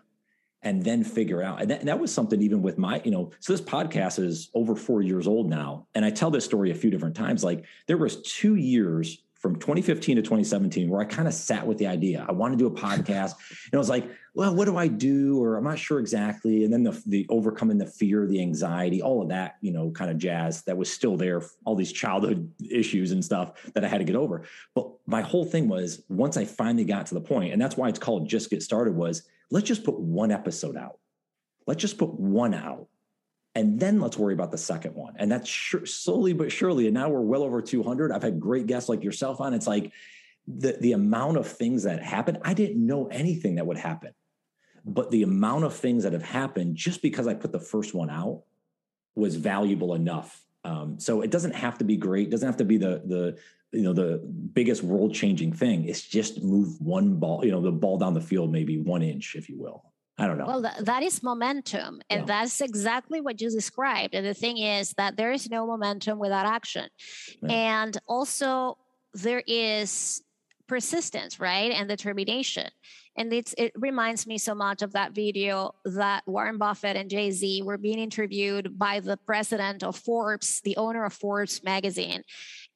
[0.63, 1.63] and then figure out.
[1.63, 4.51] And that, and that, was something even with my, you know, so this podcast is
[4.55, 5.87] over four years old now.
[5.95, 7.43] And I tell this story a few different times.
[7.43, 11.79] Like there was two years from 2015 to 2017 where I kind of sat with
[11.79, 12.27] the idea.
[12.29, 13.35] I want to do a podcast.
[13.49, 15.43] and I was like, well, what do I do?
[15.43, 16.65] Or I'm not sure exactly.
[16.65, 20.11] And then the, the overcoming the fear, the anxiety, all of that, you know, kind
[20.11, 23.99] of jazz that was still there, all these childhood issues and stuff that I had
[23.99, 24.45] to get over.
[24.75, 27.89] But my whole thing was once I finally got to the point, and that's why
[27.89, 30.99] it's called Just Get Started, was let's just put one episode out.
[31.67, 32.89] Let's just put one out
[33.55, 35.15] and then let's worry about the second one.
[35.17, 36.87] And that's sure, slowly but surely.
[36.87, 38.13] And now we're well over 200.
[38.13, 39.55] I've had great guests like yourself on.
[39.55, 39.93] It's like
[40.47, 42.39] the, the amount of things that happen.
[42.43, 44.13] I didn't know anything that would happen,
[44.85, 48.11] but the amount of things that have happened just because I put the first one
[48.11, 48.43] out
[49.15, 50.45] was valuable enough.
[50.65, 52.29] Um, so it doesn't have to be great.
[52.29, 53.39] It doesn't have to be the, the,
[53.73, 54.19] you know, the
[54.53, 55.89] biggest world changing thing.
[55.89, 59.37] It's just move one ball, you know, the ball down the field, maybe one inch,
[59.37, 59.85] if you will.
[60.19, 60.47] I don't know.
[60.47, 62.03] Well, th- that is momentum.
[62.11, 62.27] And yeah.
[62.27, 64.15] that's exactly what you described.
[64.15, 66.89] And the thing is that there is no momentum without action.
[67.43, 67.51] Yeah.
[67.51, 68.77] And also,
[69.15, 70.23] there is
[70.67, 71.73] persistence, right?
[71.73, 72.71] And determination.
[73.21, 77.31] And it's, it reminds me so much of that video that Warren Buffett and Jay
[77.31, 82.23] Z were being interviewed by the president of Forbes, the owner of Forbes magazine.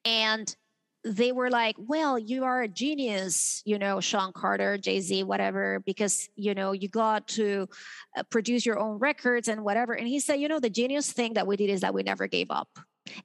[0.04, 0.54] And
[1.02, 5.82] they were like, well, you are a genius, you know, Sean Carter, Jay Z, whatever,
[5.86, 7.66] because, you know, you got to
[8.14, 9.94] uh, produce your own records and whatever.
[9.94, 12.26] And he said, you know, the genius thing that we did is that we never
[12.26, 12.68] gave up.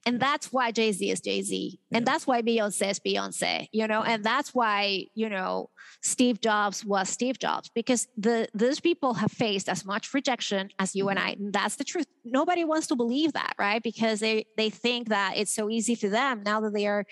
[0.06, 1.98] And that's why Jay Z is Jay Z, yeah.
[1.98, 5.70] and that's why Beyonce is Beyonce, you know, and that's why you know
[6.02, 10.94] Steve Jobs was Steve Jobs because the those people have faced as much rejection as
[10.94, 11.28] you and mm-hmm.
[11.28, 12.06] I, and that's the truth.
[12.24, 13.82] Nobody wants to believe that, right?
[13.82, 17.04] Because they they think that it's so easy for them now that they are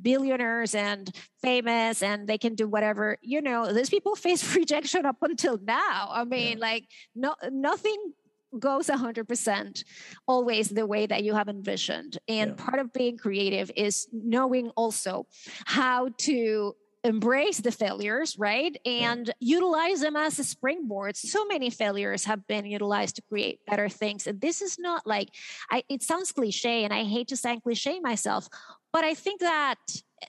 [0.00, 1.10] billionaires and
[1.42, 3.18] famous and they can do whatever.
[3.22, 6.08] You know, those people face rejection up until now.
[6.10, 6.64] I mean, yeah.
[6.64, 8.12] like no nothing
[8.58, 9.84] goes 100%
[10.26, 12.18] always the way that you have envisioned.
[12.28, 12.64] And yeah.
[12.64, 15.26] part of being creative is knowing also
[15.64, 18.76] how to embrace the failures, right?
[18.84, 19.32] And yeah.
[19.38, 21.16] utilize them as a springboard.
[21.16, 24.26] So many failures have been utilized to create better things.
[24.26, 25.28] And this is not like,
[25.70, 28.48] I, it sounds cliche, and I hate to sound cliche myself,
[28.92, 29.78] but I think that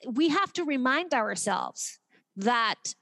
[0.06, 1.98] we have to remind ourselves
[2.36, 2.94] that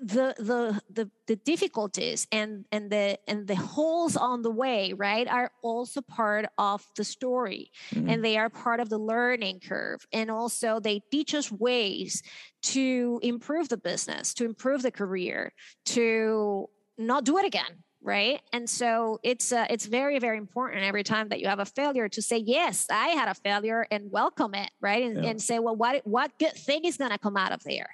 [0.00, 5.28] the the the the difficulties and and the and the holes on the way right
[5.28, 7.70] are also part of the story.
[7.92, 8.08] Mm-hmm.
[8.08, 10.06] and they are part of the learning curve.
[10.12, 12.22] And also they teach us ways
[12.62, 15.52] to improve the business to improve the career
[15.86, 18.40] to not do it again right?
[18.54, 22.08] And so it's uh, it's very very important every time that you have a failure
[22.08, 25.02] to say yes i had a failure and welcome it right?
[25.04, 25.30] And, yeah.
[25.30, 27.90] and say well what what good thing is going to come out of there?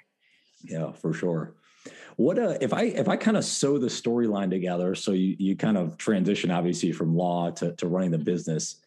[0.63, 1.55] Yeah for sure
[2.17, 4.95] what uh, if I if I kind of sew the storyline together?
[4.95, 8.77] So you you kind of transition obviously from law to to running the business,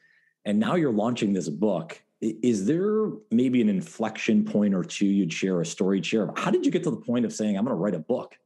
[0.45, 2.01] and now you're launching this book.
[2.21, 6.31] Is there maybe an inflection point or two you'd share a story share?
[6.37, 8.37] How did you get to the point of saying I'm going to write a book?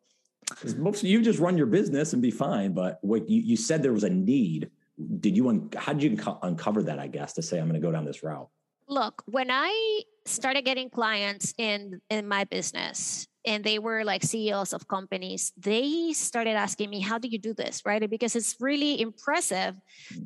[0.77, 3.93] Most you just run your business and be fine, but what you, you said there
[3.93, 4.71] was a need.
[5.19, 6.99] Did you un- how did you uncover that?
[7.01, 8.49] I guess to say I'm going to go down this route.
[8.89, 14.73] Look, when I started getting clients in in my business, and they were like CEOs
[14.73, 17.83] of companies, they started asking me, How do you do this?
[17.85, 18.09] Right?
[18.09, 19.75] Because it's really impressive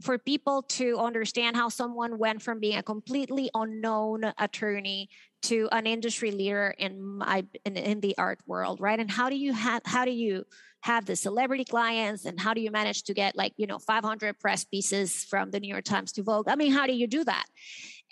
[0.03, 5.09] for people to understand how someone went from being a completely unknown attorney
[5.43, 8.99] to an industry leader in my in, in the art world, right?
[8.99, 10.45] And how do you have how do you
[10.83, 14.39] have the celebrity clients and how do you manage to get like you know 500
[14.39, 17.25] press pieces from the new york times to vogue i mean how do you do
[17.25, 17.45] that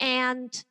[0.00, 0.64] and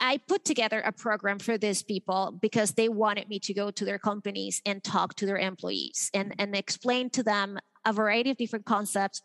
[0.00, 3.84] I put together a program for these people because they wanted me to go to
[3.84, 6.40] their companies and talk to their employees and, mm-hmm.
[6.40, 9.22] and explain to them a variety of different concepts.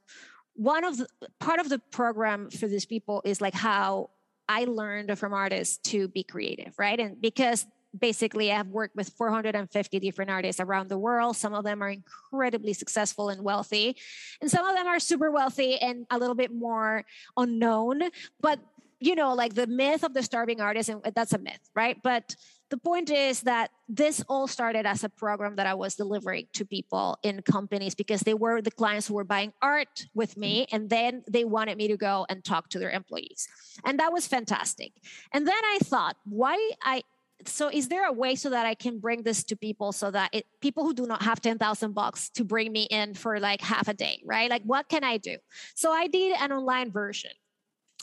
[0.54, 1.08] One of the
[1.40, 4.12] part of the program for these people is like how
[4.48, 7.00] I learned from artists to be creative, right?
[7.00, 7.66] And because
[8.00, 11.38] basically I've worked with 450 different artists around the world.
[11.38, 13.98] Some of them are incredibly successful and wealthy,
[14.42, 18.02] and some of them are super wealthy and a little bit more unknown.
[18.42, 18.60] But
[19.00, 21.98] you know, like the myth of the starving artist, and that's a myth, right?
[22.02, 22.36] But
[22.70, 26.66] the point is that this all started as a program that I was delivering to
[26.66, 30.90] people in companies because they were the clients who were buying art with me, and
[30.90, 33.48] then they wanted me to go and talk to their employees.
[33.86, 34.94] And that was fantastic.
[35.32, 37.04] And then I thought, why I
[37.46, 40.30] so is there a way so that I can bring this to people so that
[40.34, 43.88] it, people who do not have 10,000 bucks to bring me in for like half
[43.88, 44.50] a day, right?
[44.50, 45.38] Like what can I do?
[45.76, 47.32] So I did an online version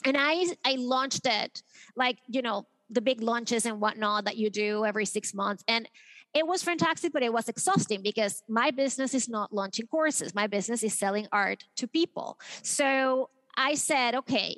[0.03, 1.61] and i i launched it
[1.95, 5.89] like you know the big launches and whatnot that you do every six months and
[6.33, 10.47] it was fantastic but it was exhausting because my business is not launching courses my
[10.47, 14.55] business is selling art to people so i said okay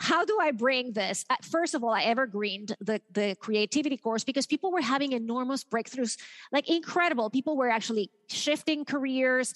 [0.00, 1.26] how do I bring this?
[1.28, 5.62] Uh, first of all, I evergreened the, the creativity course because people were having enormous
[5.62, 6.16] breakthroughs,
[6.52, 7.28] like incredible.
[7.28, 9.52] People were actually shifting careers,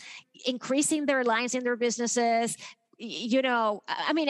[0.46, 2.58] increasing their lines in their businesses.
[2.98, 4.28] You know, I mean,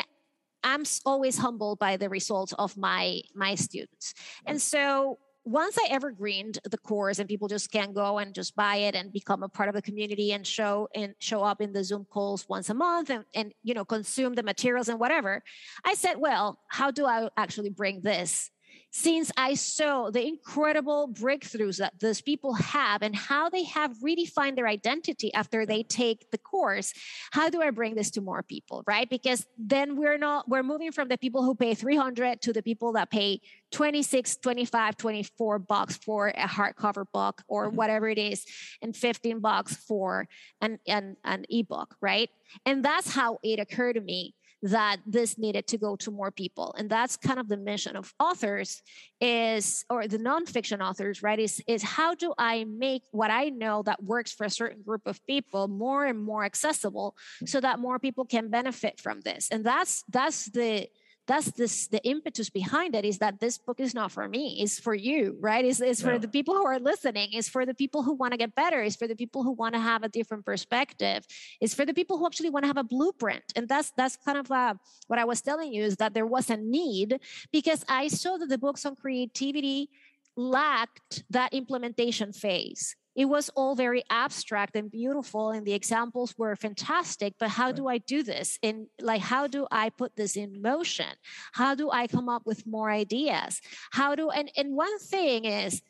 [0.62, 4.14] I'm always humbled by the results of my my students.
[4.46, 8.76] And so once I evergreened the course and people just can go and just buy
[8.76, 11.84] it and become a part of the community and show and show up in the
[11.84, 15.42] Zoom calls once a month and, and you know consume the materials and whatever,
[15.84, 18.50] I said, well, how do I actually bring this
[18.96, 24.54] since I saw the incredible breakthroughs that those people have and how they have redefined
[24.54, 26.92] their identity after they take the course,
[27.32, 29.10] how do I bring this to more people, right?
[29.10, 32.92] Because then we're not, we're moving from the people who pay 300 to the people
[32.92, 33.40] that pay
[33.72, 37.76] 26, 25, 24 bucks for a hardcover book or mm-hmm.
[37.76, 38.46] whatever it is,
[38.80, 40.28] and 15 bucks for
[40.60, 42.30] an, an, an ebook, right?
[42.64, 46.74] And that's how it occurred to me that this needed to go to more people.
[46.78, 48.82] And that's kind of the mission of authors
[49.20, 53.82] is or the nonfiction authors right is is how do i make what i know
[53.82, 57.14] that works for a certain group of people more and more accessible
[57.46, 59.48] so that more people can benefit from this.
[59.50, 60.88] And that's that's the
[61.26, 64.78] that's this the impetus behind it is that this book is not for me it's
[64.78, 65.64] for you right?
[65.64, 66.18] It's, it's for yeah.
[66.18, 68.96] the people who are listening it's for the people who want to get better it's
[68.96, 71.24] for the people who want to have a different perspective
[71.60, 73.44] it's for the people who actually want to have a blueprint.
[73.56, 74.74] And that's that's kind of uh,
[75.06, 77.20] what i was telling you is that there was a need
[77.52, 79.90] because i saw that the books on creativity
[80.36, 86.56] lacked that implementation phase it was all very abstract and beautiful and the examples were
[86.56, 88.58] fantastic but how do i do this?
[88.62, 91.14] In like how do i put this in motion?
[91.52, 93.60] How do i come up with more ideas?
[93.92, 95.82] How do and and one thing is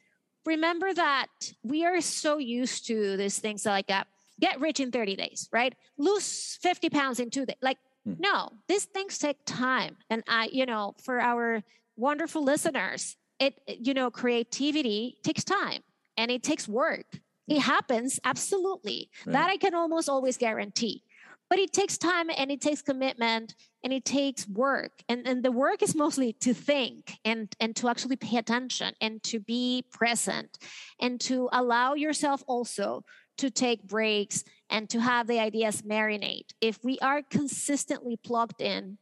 [0.45, 1.29] remember that
[1.63, 4.07] we are so used to these things like that
[4.41, 5.75] get rich in 30 days right?
[5.97, 8.15] Lose 50 pounds in two days like hmm.
[8.19, 11.63] no these things take time and i you know for our
[11.97, 15.83] wonderful listeners it you know creativity takes time
[16.17, 17.07] and it takes work.
[17.49, 17.63] It mm.
[17.63, 19.11] happens, absolutely.
[19.27, 19.33] Right.
[19.33, 21.03] That I can almost always guarantee.
[21.51, 25.03] But it takes time and it takes commitment and it takes work.
[25.09, 29.23] And, and the work is mostly to think and, and to actually pay attention and
[29.25, 30.59] to be present
[31.01, 33.05] and to allow yourself also
[33.37, 36.53] to take breaks and to have the ideas marinate.
[36.61, 38.97] If we are consistently plugged in,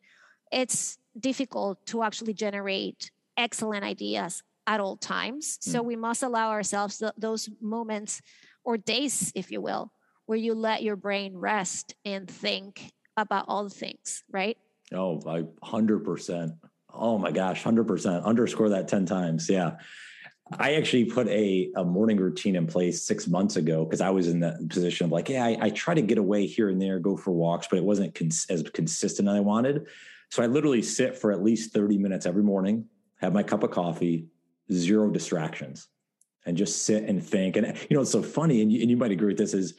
[0.50, 5.58] it's difficult to actually generate excellent ideas at all times.
[5.58, 5.72] Mm.
[5.72, 8.20] So we must allow ourselves th- those moments
[8.64, 9.92] or days, if you will,
[10.26, 14.56] where you let your brain rest and think about all the things, right?
[14.92, 16.56] Oh, I 100%.
[16.94, 18.24] Oh my gosh, 100%.
[18.24, 19.48] Underscore that 10 times.
[19.48, 19.72] Yeah.
[20.58, 24.28] I actually put a, a morning routine in place six months ago because I was
[24.28, 26.98] in that position of like, yeah, I, I, try to get away here and there,
[26.98, 29.86] go for walks, but it wasn't cons- as consistent as I wanted.
[30.30, 32.86] So I literally sit for at least 30 minutes every morning,
[33.20, 34.26] have my cup of coffee,
[34.72, 35.88] zero distractions
[36.46, 37.56] and just sit and think.
[37.56, 39.74] And you know, it's so funny, and you, and you might agree with this is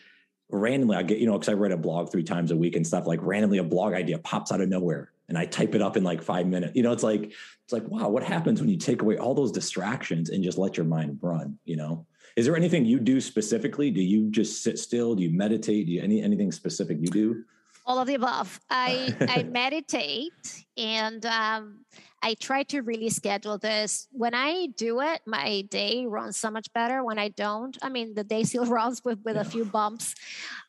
[0.50, 2.86] randomly I get, you know, because I write a blog three times a week and
[2.86, 5.98] stuff, like randomly a blog idea pops out of nowhere and I type it up
[5.98, 6.76] in like five minutes.
[6.76, 9.52] You know, it's like, it's like, wow, what happens when you take away all those
[9.52, 12.06] distractions and just let your mind run, you know?
[12.36, 13.92] Is there anything you do specifically?
[13.92, 15.16] Do you just sit still?
[15.16, 15.86] Do you meditate?
[15.86, 17.44] Do you any anything specific you do?
[17.86, 18.60] All of the above.
[18.72, 21.86] I I meditate and um
[22.24, 24.08] I try to really schedule this.
[24.12, 27.04] When I do it, my day runs so much better.
[27.04, 29.42] When I don't, I mean, the day still runs with, with yeah.
[29.42, 30.16] a few bumps.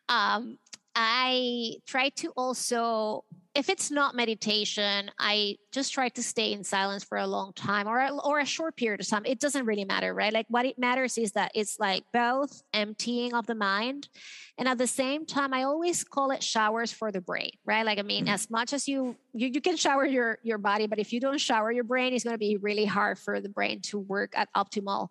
[0.08, 0.58] Um,
[0.96, 3.24] I try to also
[3.54, 7.88] if it's not meditation, I just try to stay in silence for a long time
[7.88, 9.24] or or a short period of time.
[9.26, 10.32] It doesn't really matter, right?
[10.32, 14.08] Like what it matters is that it's like both emptying of the mind
[14.56, 17.84] and at the same time I always call it showers for the brain, right?
[17.84, 18.34] Like I mean, mm-hmm.
[18.34, 21.40] as much as you, you you can shower your your body, but if you don't
[21.40, 24.48] shower your brain, it's going to be really hard for the brain to work at
[24.56, 25.08] optimal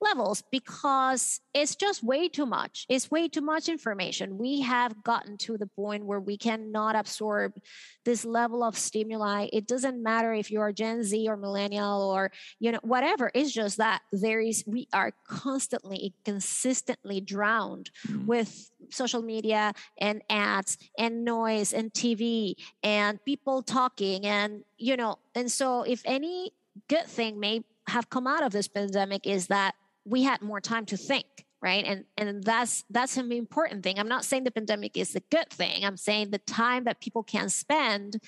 [0.00, 2.84] levels because it's just way too much.
[2.90, 4.36] It's way too much information.
[4.36, 7.54] We have gotten to the point where we cannot absorb
[8.04, 12.72] this level of stimuli it doesn't matter if you're gen z or millennial or you
[12.72, 13.30] know whatever.
[13.34, 18.26] It's just that there is we are constantly consistently drowned mm-hmm.
[18.26, 25.18] with social media and ads and noise and tv and people talking and you know
[25.34, 26.52] and so if any
[26.88, 29.74] good thing may have come out of this pandemic is that
[30.04, 31.26] we had more time to think
[31.62, 31.84] right?
[31.86, 33.98] And and that's that's an important thing.
[33.98, 35.84] I'm not saying the pandemic is a good thing.
[35.84, 38.20] I'm saying the time that people can spend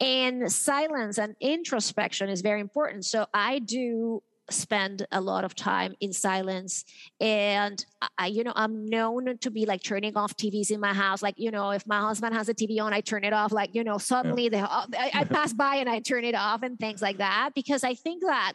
[0.00, 3.04] in silence and introspection is very important.
[3.04, 6.84] So i do spend a lot of time in silence.
[7.20, 7.84] And
[8.16, 11.22] I, you know i'm known to be like turning off tvs in my house.
[11.22, 13.52] Like you know if my husband has a tv on i turn it off.
[13.52, 14.84] Like you know suddenly yeah.
[14.88, 17.50] they, I, I pass by and i turn it off and things like that.
[17.54, 18.54] Because i think that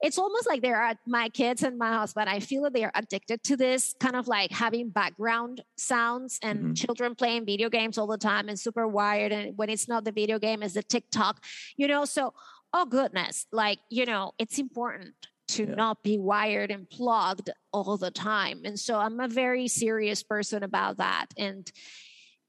[0.00, 2.92] it's almost like there are my kids and my husband i feel that they are
[2.94, 6.72] addicted to this kind of like having background sounds and mm-hmm.
[6.74, 9.32] children playing video games all the time and super wired.
[9.32, 11.42] And when it's not the video game it's the tiktok
[11.76, 12.04] you know?
[12.04, 12.34] So
[12.72, 13.46] oh goodness.
[13.52, 15.14] Like you know it's important
[15.48, 15.74] to yeah.
[15.74, 18.62] not be wired and plugged all the time.
[18.64, 21.26] And so i'm a very serious person about that.
[21.36, 21.70] And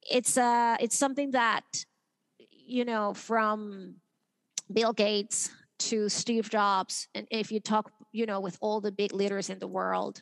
[0.10, 1.66] it's uh it's something that
[2.52, 3.96] you know from
[4.72, 5.50] bill gates
[5.80, 9.60] to steve jobs and if you talk you know with all the big leaders in
[9.60, 10.22] the world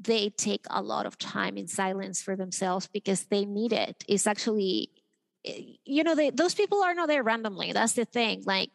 [0.00, 4.04] they take a lot of time in silence for themselves because they need it.
[4.08, 4.90] It's actually
[5.44, 7.72] eh, you know they, those people are not there randomly.
[7.72, 8.42] That's the thing.
[8.46, 8.70] Like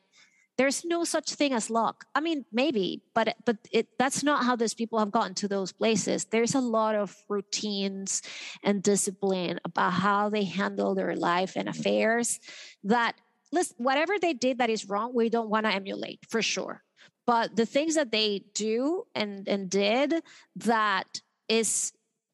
[0.58, 2.06] there's no such thing as luck.
[2.14, 5.72] I mean maybe but but it, that's not how those people have gotten to those
[5.72, 6.26] places.
[6.26, 8.22] There's a lot of routines
[8.64, 12.39] and discipline about how they handle their life and affairs
[12.84, 13.16] that
[13.51, 16.84] listen whatever they did that is wrong we don't want to emulate for sure.
[17.26, 20.14] But the things that they do and and did
[20.58, 21.93] that is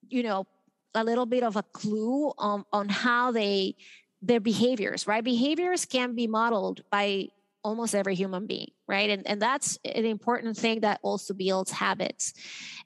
[0.09, 0.45] you know
[0.93, 3.75] a little bit of a clue on on how they
[4.21, 5.23] their behaviors right?
[5.23, 7.29] Behaviors can be modeled by
[7.63, 9.09] almost every human being right?
[9.11, 12.33] And, and that's an important thing that also builds habits.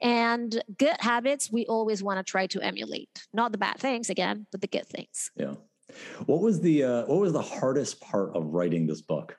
[0.01, 3.25] And good habits we always want to try to emulate.
[3.33, 5.31] Not the bad things again but the good things.
[5.35, 5.55] Yeah.
[6.25, 9.37] What was the uh, what was the hardest part of writing this book?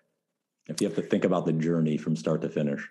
[0.67, 2.89] If you have to think about the journey from start to finish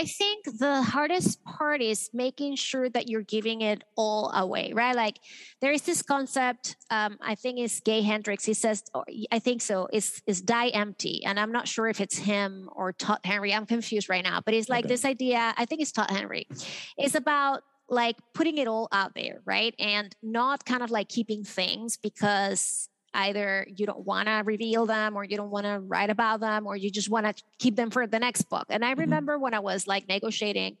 [0.00, 4.96] I think the hardest part is making sure that you're giving it all away, right?
[4.96, 5.18] Like
[5.60, 8.46] there is this concept, um, I think it's Gay Hendricks.
[8.46, 8.82] He says,
[9.30, 11.22] I think so, it's, is die empty.
[11.26, 13.52] And I'm not sure if it's him or Todd Henry.
[13.52, 14.94] I'm confused right now, but it's like okay.
[14.94, 16.48] this idea, I think it's Todd Henry.
[16.96, 19.74] It's about like putting it all out there, right?
[19.78, 25.16] And not kind of like keeping things because either you don't want to reveal them
[25.16, 27.90] or you don't want to write about them or you just want to keep them
[27.90, 29.00] for the next book and i mm-hmm.
[29.00, 29.42] remember mm-hmm.
[29.42, 30.76] when i was like negotiating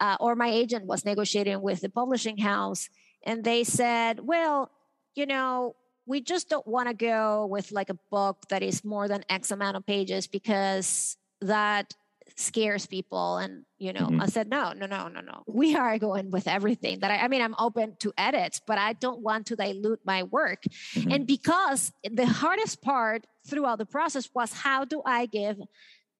[0.00, 2.88] uh, or my agent was negotiating with the publishing house
[3.24, 4.70] and they said well
[5.14, 9.06] you know we just don't want to go with like a book that is more
[9.06, 11.94] than x amount of pages because that
[12.36, 14.20] scares people and you know mm-hmm.
[14.20, 17.28] i said no no no no no we are going with everything that I, I,
[17.28, 20.62] mean i'm open to edits but i don't want to dilute my work
[20.94, 21.10] mm-hmm.
[21.10, 25.58] and because the hardest part throughout the process was how do i give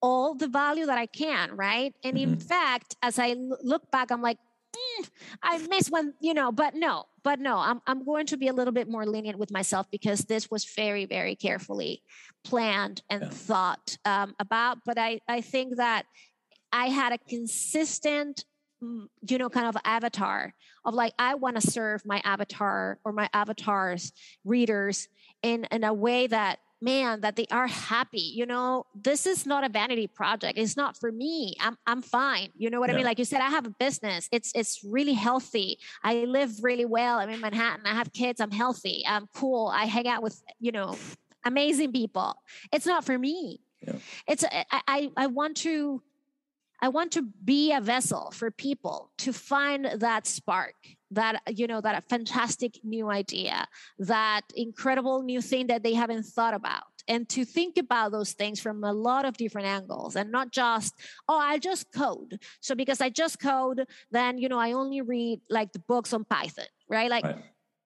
[0.01, 2.33] all the value that i can right and mm-hmm.
[2.33, 4.37] in fact as I l- look back i'm like
[5.43, 8.53] I miss when, you know, but no, but no, I'm, I'm going to be a
[8.53, 12.03] little bit more lenient with myself because this was very, very carefully
[12.43, 13.29] planned and yeah.
[13.29, 14.79] thought um, about.
[14.85, 16.05] But I, I think that
[16.71, 18.45] I had a consistent,
[18.83, 20.53] mm, you know, kind of avatar
[20.85, 24.11] of like, I want to serve my avatar or my avatar's
[24.43, 25.07] readers
[25.41, 28.85] in, in a way that man that they are happy you know?
[28.95, 30.57] This is not a vanity project.
[30.57, 31.55] It's not for me.
[31.59, 32.49] I'm i'm fine.
[32.55, 32.95] You know what yeah.
[32.95, 33.05] i mean?
[33.05, 34.27] Like you said i have a business.
[34.31, 35.79] It's it's really healthy.
[36.03, 37.19] I live really well.
[37.19, 37.85] I'm in manhattan.
[37.85, 38.41] I have kids.
[38.41, 39.03] I'm healthy.
[39.07, 39.67] I'm cool.
[39.67, 40.97] I hang out with you know
[41.45, 42.35] amazing people.
[42.71, 43.61] It's not for me.
[43.85, 43.95] Yeah.
[44.27, 46.01] it's I, I i want to
[46.81, 50.75] I want to be a vessel for people to find that spark,
[51.13, 53.67] that, you know, that fantastic new idea,
[53.99, 56.83] that incredible new thing that they haven't thought about.
[57.07, 60.93] And to think about those things from a lot of different angles and not just,
[61.27, 62.39] oh, I just code.
[62.61, 66.23] So because I just code, then, you know, I only read like the books on
[66.23, 67.09] Python, right?
[67.09, 67.43] Like right.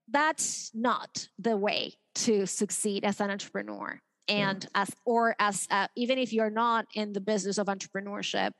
[0.09, 6.17] that's not the way to succeed as an entrepreneur and as or as uh, even
[6.17, 8.51] if you're not in the business of entrepreneurship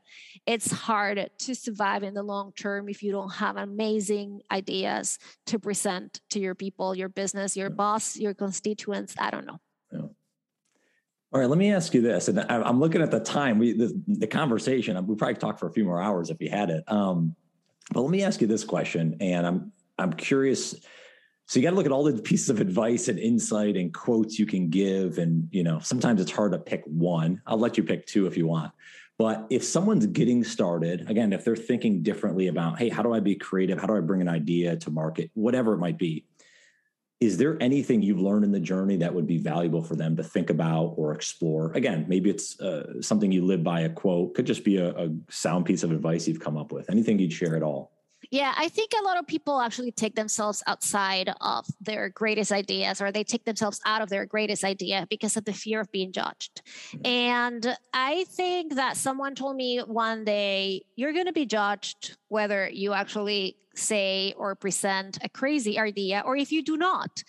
[0.45, 5.59] it's hard to survive in the long term if you don't have amazing ideas to
[5.59, 9.15] present to your people your business your boss your constituents.
[9.19, 9.57] I don't know.
[9.91, 9.99] Yeah.
[11.31, 13.57] all right let me ask you this and i'm looking at the time.
[13.59, 16.69] We the, the conversation we probably talked for a few more hours if we had
[16.69, 16.83] it.
[16.87, 17.35] Um,
[17.91, 20.75] but let me ask you this question and i'm i'm curious
[21.47, 24.37] so you got to look at all the pieces of advice and insight and quotes
[24.37, 25.17] you can give.
[25.17, 27.41] And, you know, sometimes it's hard to pick one.
[27.47, 28.73] I'll let you pick two if you want.
[29.17, 33.21] But if someone's getting started, again, if they're thinking differently about, hey, how do I
[33.21, 33.79] be creative?
[33.79, 35.31] How do I bring an idea to market?
[35.35, 36.25] Whatever it might be.
[37.21, 40.23] Is there anything you've learned in the journey that would be valuable for them to
[40.23, 41.71] think about or explore?
[41.73, 45.09] Again, maybe it's uh, something you live by a quote, could just be a, a
[45.29, 46.89] sound piece of advice you've come up with.
[46.91, 47.96] Anything you'd share at all?
[48.31, 53.01] Yeah, I think a lot of people actually take themselves outside of their greatest ideas
[53.01, 56.11] or they take themselves out of their greatest idea because of the fear of being
[56.11, 56.61] judged.
[56.91, 57.05] Mm-hmm.
[57.05, 62.69] And I think that someone told me one day, you're going to be judged whether
[62.69, 67.23] you actually say or present a crazy idea or if you do not.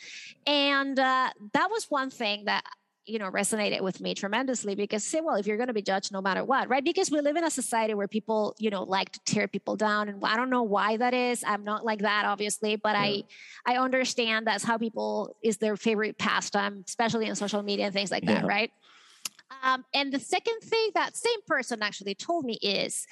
[0.47, 2.65] And uh, that was one thing that
[3.09, 6.13] you know resonated with me tremendously because say well if you're going to be judged
[6.13, 6.85] no matter what right?
[6.85, 10.09] Because we live in a society where people you know like to tear people down
[10.09, 11.43] and i don't know why that is.
[11.47, 13.03] I'm not like that obviously but yeah.
[13.03, 13.25] i
[13.67, 18.11] i understand that's how people is their favorite pastime especially in social media and things
[18.11, 18.35] like yeah.
[18.35, 18.71] that right?
[19.63, 23.07] Um, and the second thing that same person actually told me is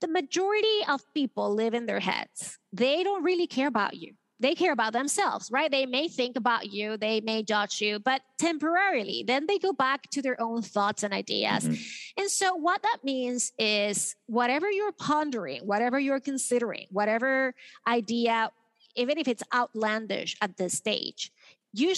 [0.00, 2.58] the majority of people live in their heads.
[2.72, 5.70] They don't really care about you they care about themselves, right?
[5.70, 10.10] They may think about you, they may judge you, but temporarily, then they go back
[10.10, 11.64] to their own thoughts and ideas.
[11.64, 12.20] Mm-hmm.
[12.20, 17.54] And so, what that means is whatever you're pondering, whatever you're considering, whatever
[17.86, 18.50] idea,
[18.94, 21.32] even if it's outlandish at this stage,
[21.72, 21.94] you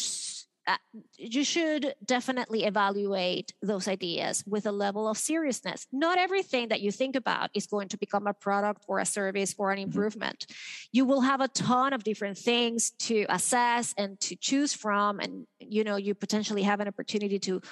[0.69, 0.77] uh,
[1.16, 5.87] you should definitely evaluate those ideas with a level of seriousness.
[5.93, 9.55] Not everything that you think about is going to become a product or a service
[9.57, 9.87] or an mm-hmm.
[9.87, 10.47] improvement.
[10.93, 15.21] You will have a ton of different things to assess and to choose from.
[15.21, 17.62] And, you know, you potentially have an opportunity to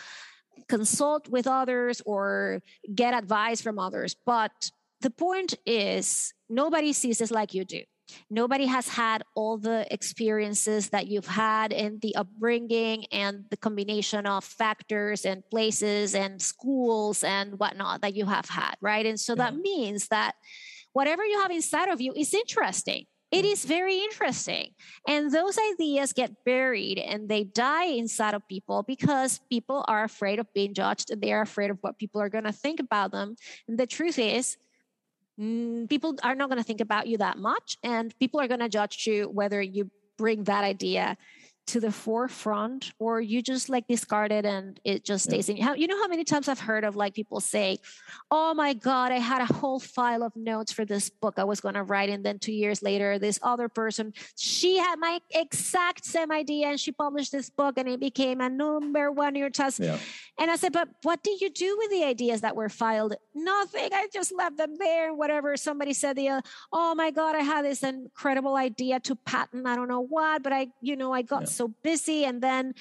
[0.66, 2.62] consult with others or
[2.94, 4.16] get advice from others.
[4.24, 4.70] But
[5.02, 7.82] the point is, nobody sees this like you do
[8.30, 14.26] nobody has had all the experiences that you've had in the upbringing and the combination
[14.26, 19.06] of factors and places and schools and whatnot that you have had, right?
[19.06, 19.44] And so yeah.
[19.44, 20.34] that means that
[20.92, 23.06] whatever you have inside of you is interesting.
[23.32, 23.52] It mm.
[23.52, 24.70] is very interesting.
[25.06, 30.38] And those ideas get buried and they die inside of people because people are afraid
[30.38, 33.36] of being judged they are afraid of what people are going to think about them.
[33.68, 34.56] And the truth is,
[35.38, 38.60] mm, people are not going to think about you that much and people are going
[38.60, 41.16] to judge you whether you bring that idea
[41.66, 45.56] to the forefront or you just like discard it and it just stays yeah.
[45.56, 45.62] in.
[45.62, 47.78] How you know how many times i've heard of like people say
[48.30, 51.60] oh my god i had a whole file of notes for this book i was
[51.60, 56.04] going to write and then two years later this other person she had my exact
[56.04, 59.52] same idea and she published this book and it became a number one new york
[59.52, 59.98] times yeah.
[60.38, 63.14] and i said but what did you do with the ideas that were filed?
[63.34, 63.90] Nothing.
[63.92, 65.56] I just left them there whatever.
[65.56, 66.42] Somebody said the
[66.72, 69.66] oh my god i had this incredible idea to patent.
[69.66, 72.24] I don't know what but i you know i got yeah so busy.
[72.24, 72.74] And then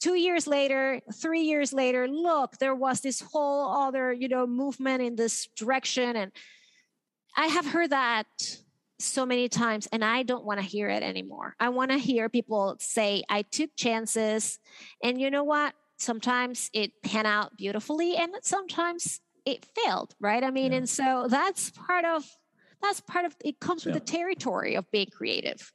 [0.00, 5.02] two years later, three years later, look, there was this whole other, you know, movement
[5.02, 6.16] in this direction.
[6.16, 6.32] And
[7.36, 8.26] I have heard that
[8.98, 11.54] so many times and I don't want to hear it anymore.
[11.58, 14.58] I want to hear people say, I took chances.
[15.02, 15.74] And you know what?
[15.98, 20.44] Sometimes it pan out beautifully and sometimes it failed, right?
[20.44, 20.78] I mean, yeah.
[20.78, 22.24] and so that's part of
[22.82, 23.98] that's part of it comes with yeah.
[23.98, 25.72] the territory of being creative.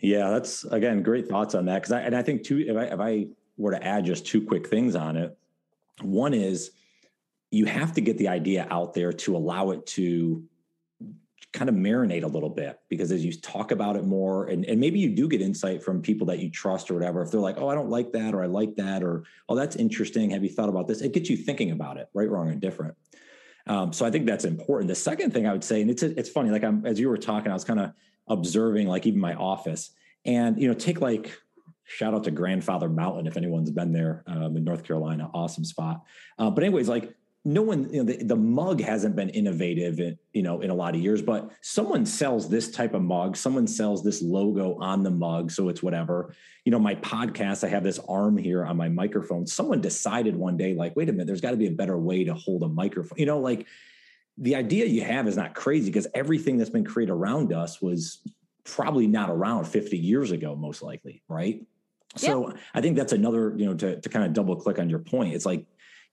[0.00, 2.84] Yeah, that's again great thoughts on that because I and I think two if I
[2.84, 3.26] if I
[3.56, 5.36] were to add just two quick things on it,
[6.00, 6.70] one is
[7.50, 10.44] you have to get the idea out there to allow it to
[11.52, 14.78] kind of marinate a little bit because as you talk about it more and, and
[14.78, 17.58] maybe you do get insight from people that you trust or whatever if they're like
[17.58, 20.30] oh i don't like that or i like that or oh that's interesting.
[20.30, 21.00] Have you thought about this?
[21.00, 22.94] It gets you thinking about it right wrong and different.
[23.66, 24.88] Um, so i think that's important.
[24.88, 27.18] The second thing i would say and it's it's funny like i'm as you were
[27.18, 27.92] talking i was kind of
[28.28, 29.90] observing like even my office.
[30.24, 31.32] And you know take like
[31.84, 36.02] shout out to grandfather mountain if anyone's been there um, in north carolina awesome spot.
[36.38, 37.14] Uh, but anyways like
[37.44, 40.74] no one you know the, the mug hasn't been innovative in, you know in a
[40.74, 45.02] lot of years but someone sells this type of mug someone sells this logo on
[45.02, 46.34] the mug so it's whatever.
[46.64, 49.46] You know my podcast i have this arm here on my microphone.
[49.46, 52.24] Someone decided one day like wait a minute there's got to be a better way
[52.24, 53.66] to hold a microphone you know like
[54.40, 58.22] the idea you have is not crazy because everything that's been created around us was
[58.64, 61.62] probably not around 50 years ago, most likely, right?
[62.16, 64.98] So I think that's another, you know, to, to kind of double click on your
[64.98, 65.34] point.
[65.34, 65.66] It's like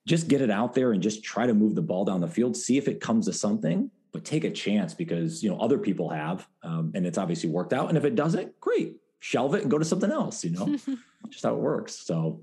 [0.05, 2.55] just get it out there and just try to move the ball down the field,
[2.55, 6.09] see if it comes to something, but take a chance because you know other people
[6.09, 7.89] have, um, and it's obviously worked out.
[7.89, 10.43] And if it doesn't, great, shelve it and go to something else.
[10.43, 10.77] You know,
[11.29, 11.95] just how it works.
[12.05, 12.41] So,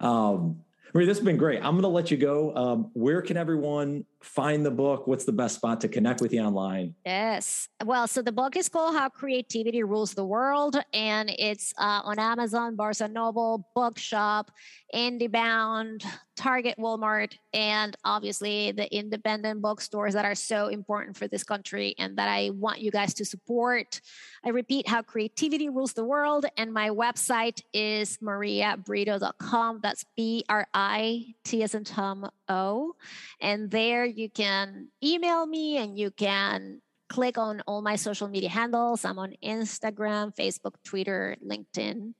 [0.00, 0.60] um,
[0.94, 1.58] Marie, this has been great.
[1.58, 2.56] I'm going to let you go.
[2.56, 5.06] Um, where can everyone find the book?
[5.06, 6.94] What's the best spot to connect with you online?
[7.04, 7.68] Yes.
[7.84, 12.18] Well, so the book is called How Creativity Rules the World, and it's uh, on
[12.18, 14.50] Amazon, Barnes and Noble, Bookshop,
[14.94, 16.04] IndieBound,
[16.36, 22.16] Target, Walmart, and obviously the independent bookstores that are so important for this country and
[22.18, 24.00] that I want you guys to support.
[24.44, 29.80] I repeat, How Creativity Rules the World, and my website is mariabrito.com.
[29.82, 32.94] That's B R I T as in Tom O.
[33.40, 38.48] And there you can email me and you can click on all my social media
[38.48, 39.04] handles.
[39.04, 42.14] I'm on Instagram, Facebook, Twitter, LinkedIn,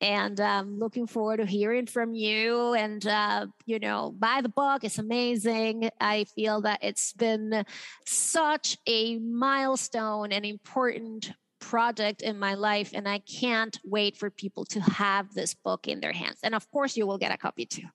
[0.00, 2.74] and um, looking forward to hearing from you.
[2.74, 5.88] And uh, you know, buy the book; it's amazing.
[6.00, 7.64] I feel that it's been
[8.06, 14.64] such a milestone and important project in my life, and I can't wait for people
[14.66, 16.38] to have this book in their hands.
[16.42, 17.88] And of course, you will get a copy too.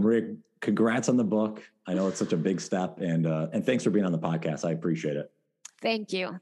[0.00, 1.62] Well, Maria, congrats on the book.
[1.86, 4.18] I know it's such a big step, and uh, and thanks for being on the
[4.18, 4.64] podcast.
[4.64, 5.30] I appreciate it.
[5.82, 6.40] Thank you.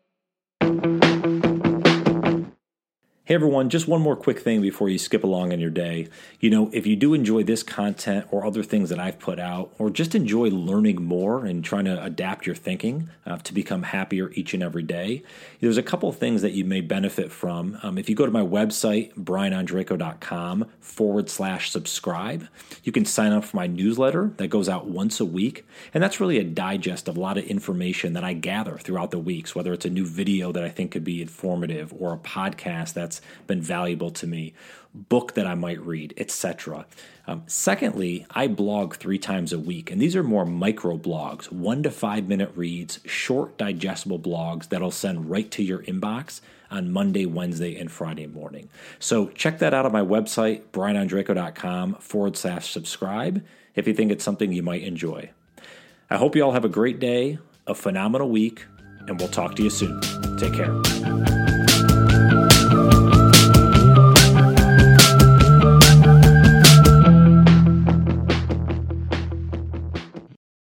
[3.28, 6.08] Hey everyone, just one more quick thing before you skip along in your day.
[6.40, 9.70] You know, if you do enjoy this content or other things that I've put out,
[9.78, 14.30] or just enjoy learning more and trying to adapt your thinking uh, to become happier
[14.32, 15.22] each and every day,
[15.60, 17.78] there's a couple of things that you may benefit from.
[17.82, 22.48] Um, if you go to my website, brianandreco.com forward slash subscribe,
[22.82, 25.66] you can sign up for my newsletter that goes out once a week.
[25.92, 29.18] And that's really a digest of a lot of information that I gather throughout the
[29.18, 32.94] weeks, whether it's a new video that I think could be informative or a podcast
[32.94, 34.54] that's been valuable to me,
[34.94, 36.86] book that I might read, etc.
[37.26, 41.82] Um, secondly, I blog three times a week, and these are more micro blogs, one
[41.82, 46.40] to five minute reads, short, digestible blogs that'll send right to your inbox
[46.70, 48.68] on Monday, Wednesday, and Friday morning.
[48.98, 53.44] So check that out on my website, brianandreco.com forward slash subscribe,
[53.74, 55.30] if you think it's something you might enjoy.
[56.10, 58.64] I hope you all have a great day, a phenomenal week,
[59.06, 60.00] and we'll talk to you soon.
[60.38, 61.47] Take care.